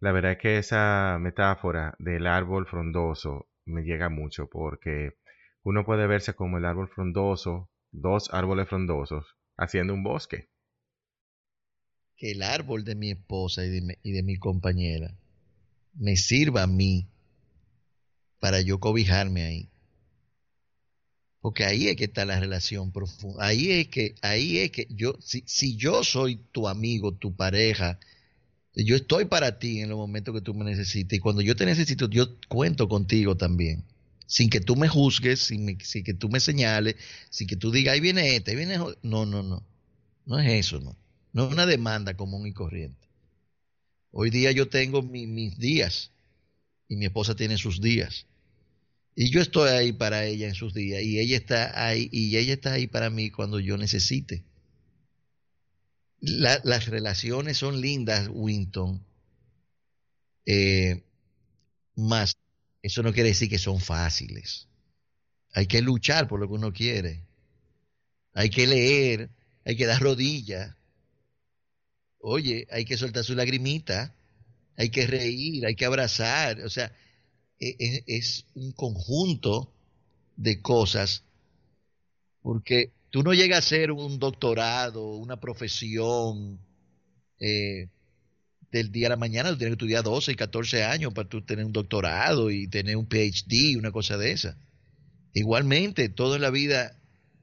la 0.00 0.12
verdad 0.12 0.32
es 0.32 0.38
que 0.38 0.58
esa 0.58 1.18
metáfora 1.20 1.94
del 1.98 2.26
árbol 2.26 2.66
frondoso 2.66 3.48
me 3.66 3.82
llega 3.82 4.08
mucho 4.08 4.48
porque 4.48 5.18
uno 5.62 5.84
puede 5.84 6.06
verse 6.06 6.34
como 6.34 6.56
el 6.56 6.64
árbol 6.64 6.88
frondoso, 6.88 7.70
dos 7.92 8.32
árboles 8.32 8.66
frondosos, 8.68 9.36
haciendo 9.58 9.92
un 9.92 10.02
bosque. 10.02 10.48
Que 12.16 12.32
el 12.32 12.42
árbol 12.42 12.84
de 12.84 12.94
mi 12.94 13.10
esposa 13.10 13.62
y 13.64 13.70
de 13.70 14.22
mi, 14.22 14.36
compañera 14.36 15.14
me 15.94 16.16
sirva 16.16 16.62
a 16.62 16.66
mí 16.66 17.06
para 18.38 18.62
yo 18.62 18.80
cobijarme 18.80 19.42
ahí. 19.42 19.68
Porque 21.40 21.64
ahí 21.64 21.88
es 21.88 21.96
que 21.96 22.04
está 22.04 22.24
la 22.24 22.38
relación 22.40 22.92
profunda. 22.92 23.44
Ahí 23.44 23.70
es 23.70 23.88
que, 23.88 24.14
ahí 24.22 24.58
es 24.58 24.70
que 24.70 24.86
yo, 24.90 25.14
si 25.20 25.76
yo 25.76 26.04
soy 26.04 26.36
tu 26.52 26.68
amigo, 26.68 27.12
tu 27.12 27.34
pareja, 27.34 27.98
yo 28.74 28.96
estoy 28.96 29.24
para 29.24 29.58
ti 29.58 29.80
en 29.80 29.88
los 29.88 29.98
momentos 29.98 30.34
que 30.34 30.40
tú 30.40 30.54
me 30.54 30.64
necesites. 30.64 31.16
Y 31.16 31.20
cuando 31.20 31.42
yo 31.42 31.56
te 31.56 31.66
necesito, 31.66 32.08
yo 32.08 32.38
cuento 32.48 32.88
contigo 32.88 33.36
también. 33.36 33.84
Sin 34.26 34.48
que 34.48 34.60
tú 34.60 34.76
me 34.76 34.88
juzgues, 34.88 35.40
sin, 35.40 35.76
que 35.76 36.14
tú 36.14 36.28
me 36.28 36.38
señales, 36.38 36.96
sin 37.30 37.48
que 37.48 37.56
tú 37.56 37.72
digas, 37.72 37.94
ahí 37.94 38.00
viene 38.00 38.36
este, 38.36 38.52
ahí 38.52 38.56
viene. 38.56 38.78
No, 39.02 39.26
no, 39.26 39.42
no. 39.42 39.66
No 40.24 40.38
es 40.38 40.66
eso, 40.66 40.80
no. 40.80 40.96
No 41.32 41.46
es 41.46 41.52
una 41.52 41.66
demanda 41.66 42.16
común 42.16 42.46
y 42.46 42.52
corriente. 42.52 43.08
Hoy 44.12 44.30
día 44.30 44.52
yo 44.52 44.68
tengo 44.68 45.02
mis 45.02 45.58
días 45.58 46.12
y 46.88 46.96
mi 46.96 47.06
esposa 47.06 47.34
tiene 47.34 47.56
sus 47.58 47.80
días. 47.80 48.26
Y 49.14 49.30
yo 49.30 49.40
estoy 49.40 49.70
ahí 49.70 49.92
para 49.92 50.24
ella 50.24 50.48
en 50.48 50.54
sus 50.54 50.74
días 50.74 51.02
y 51.02 51.18
ella 51.18 51.36
está 51.36 51.86
ahí 51.86 52.08
y 52.12 52.36
ella 52.36 52.54
está 52.54 52.72
ahí 52.72 52.86
para 52.86 53.10
mí 53.10 53.30
cuando 53.30 53.60
yo 53.60 53.76
necesite. 53.76 54.44
Las 56.20 56.86
relaciones 56.86 57.58
son 57.58 57.80
lindas, 57.80 58.28
Winton. 58.30 59.04
Eh, 60.46 61.02
más, 61.96 62.36
eso 62.82 63.02
no 63.02 63.12
quiere 63.12 63.30
decir 63.30 63.48
que 63.48 63.58
son 63.58 63.80
fáciles. 63.80 64.68
Hay 65.52 65.66
que 65.66 65.82
luchar 65.82 66.28
por 66.28 66.40
lo 66.40 66.48
que 66.48 66.54
uno 66.54 66.72
quiere. 66.72 67.24
Hay 68.34 68.50
que 68.50 68.66
leer, 68.66 69.30
hay 69.64 69.76
que 69.76 69.86
dar 69.86 70.00
rodillas. 70.00 70.76
oye, 72.22 72.66
hay 72.70 72.84
que 72.84 72.98
soltar 72.98 73.24
su 73.24 73.34
lagrimita, 73.34 74.14
hay 74.76 74.90
que 74.90 75.06
reír, 75.06 75.64
hay 75.66 75.74
que 75.74 75.86
abrazar, 75.86 76.60
o 76.60 76.70
sea, 76.70 76.92
e, 77.58 77.76
e, 77.78 78.04
es, 78.06 78.46
un 78.54 78.72
conjunto 78.72 79.72
de 80.36 80.60
cosas, 80.60 81.24
porque 82.42 82.92
tú 83.10 83.22
no 83.22 83.34
llegas 83.34 83.58
a 83.58 83.68
ser 83.68 83.92
un 83.92 84.18
doctorado, 84.18 85.16
una 85.16 85.38
profesión 85.38 86.58
eh, 87.38 87.88
del 88.70 88.92
día 88.92 89.08
a 89.08 89.10
la 89.10 89.16
mañana, 89.16 89.50
tú 89.50 89.58
tienes 89.58 89.76
que 89.76 89.84
estudiar 89.84 90.04
12 90.04 90.32
y 90.32 90.36
14 90.36 90.84
años 90.84 91.12
para 91.12 91.28
tú 91.28 91.42
tener 91.42 91.64
un 91.64 91.72
doctorado 91.72 92.50
y 92.50 92.68
tener 92.68 92.96
un 92.96 93.06
PhD, 93.06 93.76
una 93.76 93.90
cosa 93.90 94.16
de 94.16 94.32
esa. 94.32 94.56
Igualmente, 95.34 96.08
todo 96.08 96.36
en 96.36 96.42
la 96.42 96.50
vida, 96.50 96.96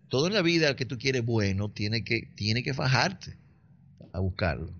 todo 0.09 0.27
en 0.27 0.33
la 0.33 0.41
vida 0.41 0.75
que 0.75 0.85
tú 0.85 0.97
quieres 0.97 1.25
bueno, 1.25 1.69
tiene 1.69 2.03
que, 2.03 2.21
tiene 2.35 2.63
que 2.63 2.73
fajarte 2.73 3.37
a 4.13 4.19
buscarlo. 4.19 4.73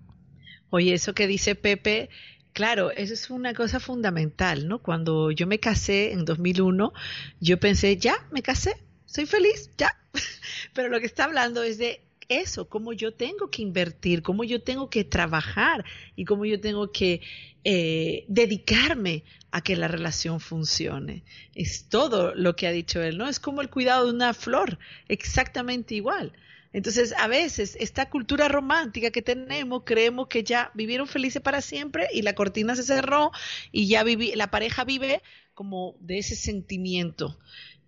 Oye, 0.70 0.94
eso 0.94 1.14
que 1.14 1.26
dice 1.26 1.54
Pepe, 1.54 2.08
claro, 2.52 2.90
eso 2.90 3.14
es 3.14 3.30
una 3.30 3.52
cosa 3.54 3.80
fundamental, 3.80 4.68
¿no? 4.68 4.80
Cuando 4.80 5.30
yo 5.30 5.46
me 5.46 5.60
casé 5.60 6.12
en 6.12 6.24
2001, 6.24 6.92
yo 7.40 7.60
pensé, 7.60 7.96
ya, 7.96 8.26
me 8.30 8.42
casé, 8.42 8.74
soy 9.08 9.26
feliz, 9.26 9.70
ya. 9.78 9.98
Pero 10.74 10.88
lo 10.88 11.00
que 11.00 11.06
está 11.06 11.24
hablando 11.24 11.62
es 11.62 11.78
de 11.78 12.02
eso, 12.28 12.68
cómo 12.68 12.92
yo 12.92 13.14
tengo 13.14 13.50
que 13.50 13.62
invertir, 13.62 14.22
cómo 14.22 14.44
yo 14.44 14.62
tengo 14.62 14.90
que 14.90 15.02
trabajar 15.02 15.84
y 16.14 16.26
cómo 16.26 16.44
yo 16.44 16.60
tengo 16.60 16.92
que 16.92 17.22
eh, 17.64 18.26
dedicarme 18.28 19.24
a 19.50 19.62
que 19.62 19.76
la 19.76 19.88
relación 19.88 20.40
funcione. 20.40 21.24
Es 21.54 21.88
todo 21.88 22.34
lo 22.34 22.54
que 22.54 22.66
ha 22.66 22.72
dicho 22.72 23.02
él, 23.02 23.16
¿no? 23.16 23.28
Es 23.28 23.40
como 23.40 23.62
el 23.62 23.70
cuidado 23.70 24.04
de 24.04 24.12
una 24.12 24.34
flor, 24.34 24.78
exactamente 25.08 25.94
igual. 25.94 26.32
Entonces, 26.74 27.14
a 27.16 27.28
veces, 27.28 27.78
esta 27.80 28.10
cultura 28.10 28.46
romántica 28.48 29.10
que 29.10 29.22
tenemos, 29.22 29.84
creemos 29.86 30.28
que 30.28 30.44
ya 30.44 30.70
vivieron 30.74 31.06
felices 31.08 31.40
para 31.40 31.62
siempre 31.62 32.08
y 32.12 32.20
la 32.20 32.34
cortina 32.34 32.76
se 32.76 32.82
cerró 32.82 33.32
y 33.72 33.88
ya 33.88 34.04
viví, 34.04 34.34
la 34.34 34.50
pareja 34.50 34.84
vive 34.84 35.22
como 35.54 35.96
de 36.00 36.18
ese 36.18 36.36
sentimiento. 36.36 37.38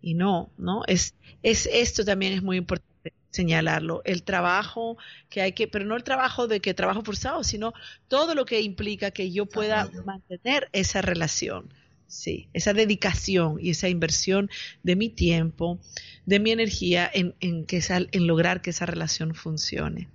Y 0.00 0.14
no, 0.14 0.50
¿no? 0.56 0.82
Es, 0.86 1.14
es 1.42 1.68
esto 1.72 2.04
también 2.04 2.32
es 2.32 2.42
muy 2.42 2.56
importante 2.56 2.90
señalarlo, 3.30 4.02
el 4.04 4.22
trabajo 4.22 4.98
que 5.28 5.40
hay 5.40 5.52
que, 5.52 5.68
pero 5.68 5.84
no 5.84 5.96
el 5.96 6.04
trabajo 6.04 6.48
de 6.48 6.60
que 6.60 6.74
trabajo 6.74 7.02
forzado, 7.02 7.44
sino 7.44 7.72
todo 8.08 8.34
lo 8.34 8.44
que 8.44 8.60
implica 8.60 9.10
que 9.12 9.30
yo 9.30 9.46
pueda 9.46 9.88
mantener 10.04 10.68
esa 10.72 11.00
relación, 11.00 11.72
sí, 12.06 12.48
esa 12.52 12.72
dedicación 12.72 13.58
y 13.60 13.70
esa 13.70 13.88
inversión 13.88 14.50
de 14.82 14.96
mi 14.96 15.08
tiempo, 15.08 15.78
de 16.26 16.40
mi 16.40 16.50
energía 16.50 17.08
en, 17.12 17.34
en, 17.40 17.66
que 17.66 17.80
en 17.88 18.26
lograr 18.26 18.62
que 18.62 18.70
esa 18.70 18.86
relación 18.86 19.34
funcione. 19.34 20.08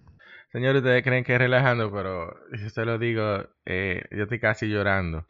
Señores, 0.52 0.82
ustedes 0.82 1.04
creen 1.04 1.24
que 1.24 1.34
es 1.34 1.40
relajando, 1.40 1.92
pero 1.92 2.34
yo 2.58 2.70
se 2.70 2.86
lo 2.86 2.98
digo, 2.98 3.48
eh, 3.66 4.04
yo 4.12 4.24
estoy 4.24 4.40
casi 4.40 4.68
llorando. 4.68 5.26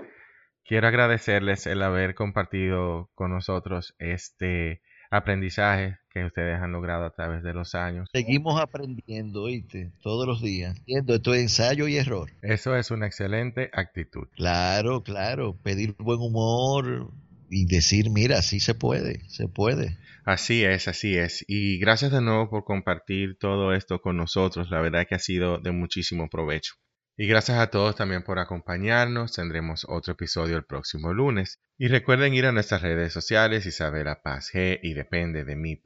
Quiero 0.68 0.88
agradecerles 0.88 1.68
el 1.68 1.84
haber 1.84 2.16
compartido 2.16 3.12
con 3.14 3.30
nosotros 3.30 3.94
este 4.00 4.82
aprendizaje 5.12 6.00
que 6.10 6.26
ustedes 6.26 6.60
han 6.60 6.72
logrado 6.72 7.06
a 7.06 7.14
través 7.14 7.44
de 7.44 7.54
los 7.54 7.76
años. 7.76 8.10
Seguimos 8.12 8.60
aprendiendo, 8.60 9.44
¿oíste? 9.44 9.92
Todos 10.02 10.26
los 10.26 10.42
días. 10.42 10.76
Esto 10.88 11.36
es 11.36 11.42
ensayo 11.42 11.88
y 11.88 11.98
error. 11.98 12.32
Eso 12.42 12.76
es 12.76 12.90
una 12.90 13.06
excelente 13.06 13.70
actitud. 13.74 14.28
Claro, 14.36 15.04
claro. 15.04 15.56
Pedir 15.62 15.94
buen 16.00 16.20
humor 16.20 17.12
y 17.48 17.68
decir, 17.68 18.10
mira, 18.10 18.42
sí 18.42 18.60
se 18.60 18.74
puede, 18.74 19.20
se 19.30 19.48
puede. 19.48 20.00
Así 20.26 20.64
es, 20.64 20.88
así 20.88 21.16
es. 21.16 21.46
Y 21.48 21.78
gracias 21.78 22.12
de 22.12 22.22
nuevo 22.22 22.50
por 22.50 22.64
compartir 22.64 23.38
todo 23.38 23.72
esto 23.72 24.02
con 24.02 24.18
nosotros. 24.18 24.72
La 24.72 24.82
verdad 24.82 25.06
que 25.08 25.14
ha 25.14 25.20
sido 25.20 25.60
de 25.60 25.72
muchísimo 25.72 26.28
provecho. 26.28 26.74
Y 27.18 27.28
gracias 27.28 27.60
a 27.60 27.68
todos 27.68 27.96
también 27.96 28.24
por 28.24 28.40
acompañarnos. 28.40 29.34
Tendremos 29.34 29.86
otro 29.88 30.14
episodio 30.14 30.58
el 30.58 30.66
próximo 30.66 31.14
lunes. 31.14 31.60
Y 31.78 31.88
recuerden 31.88 32.34
ir 32.34 32.46
a 32.46 32.52
nuestras 32.52 32.82
redes 32.82 33.14
sociales 33.14 33.66
Isabela 33.66 34.22
Paz 34.22 34.52
G 34.54 34.80
y 34.84 34.94
depende 34.94 35.46
de 35.46 35.56
mi 35.56 35.82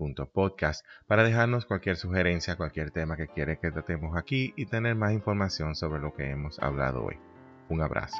para 1.07 1.23
dejarnos 1.23 1.65
cualquier 1.65 1.97
sugerencia, 1.97 2.55
cualquier 2.55 2.91
tema 2.91 3.15
que 3.15 3.27
quiere 3.27 3.59
que 3.59 3.71
tratemos 3.71 4.17
aquí 4.17 4.53
y 4.55 4.65
tener 4.65 4.95
más 4.95 5.13
información 5.13 5.75
sobre 5.75 6.01
lo 6.01 6.15
que 6.15 6.29
hemos 6.29 6.59
hablado 6.59 7.03
hoy. 7.03 7.17
Un 7.69 7.81
abrazo. 7.81 8.17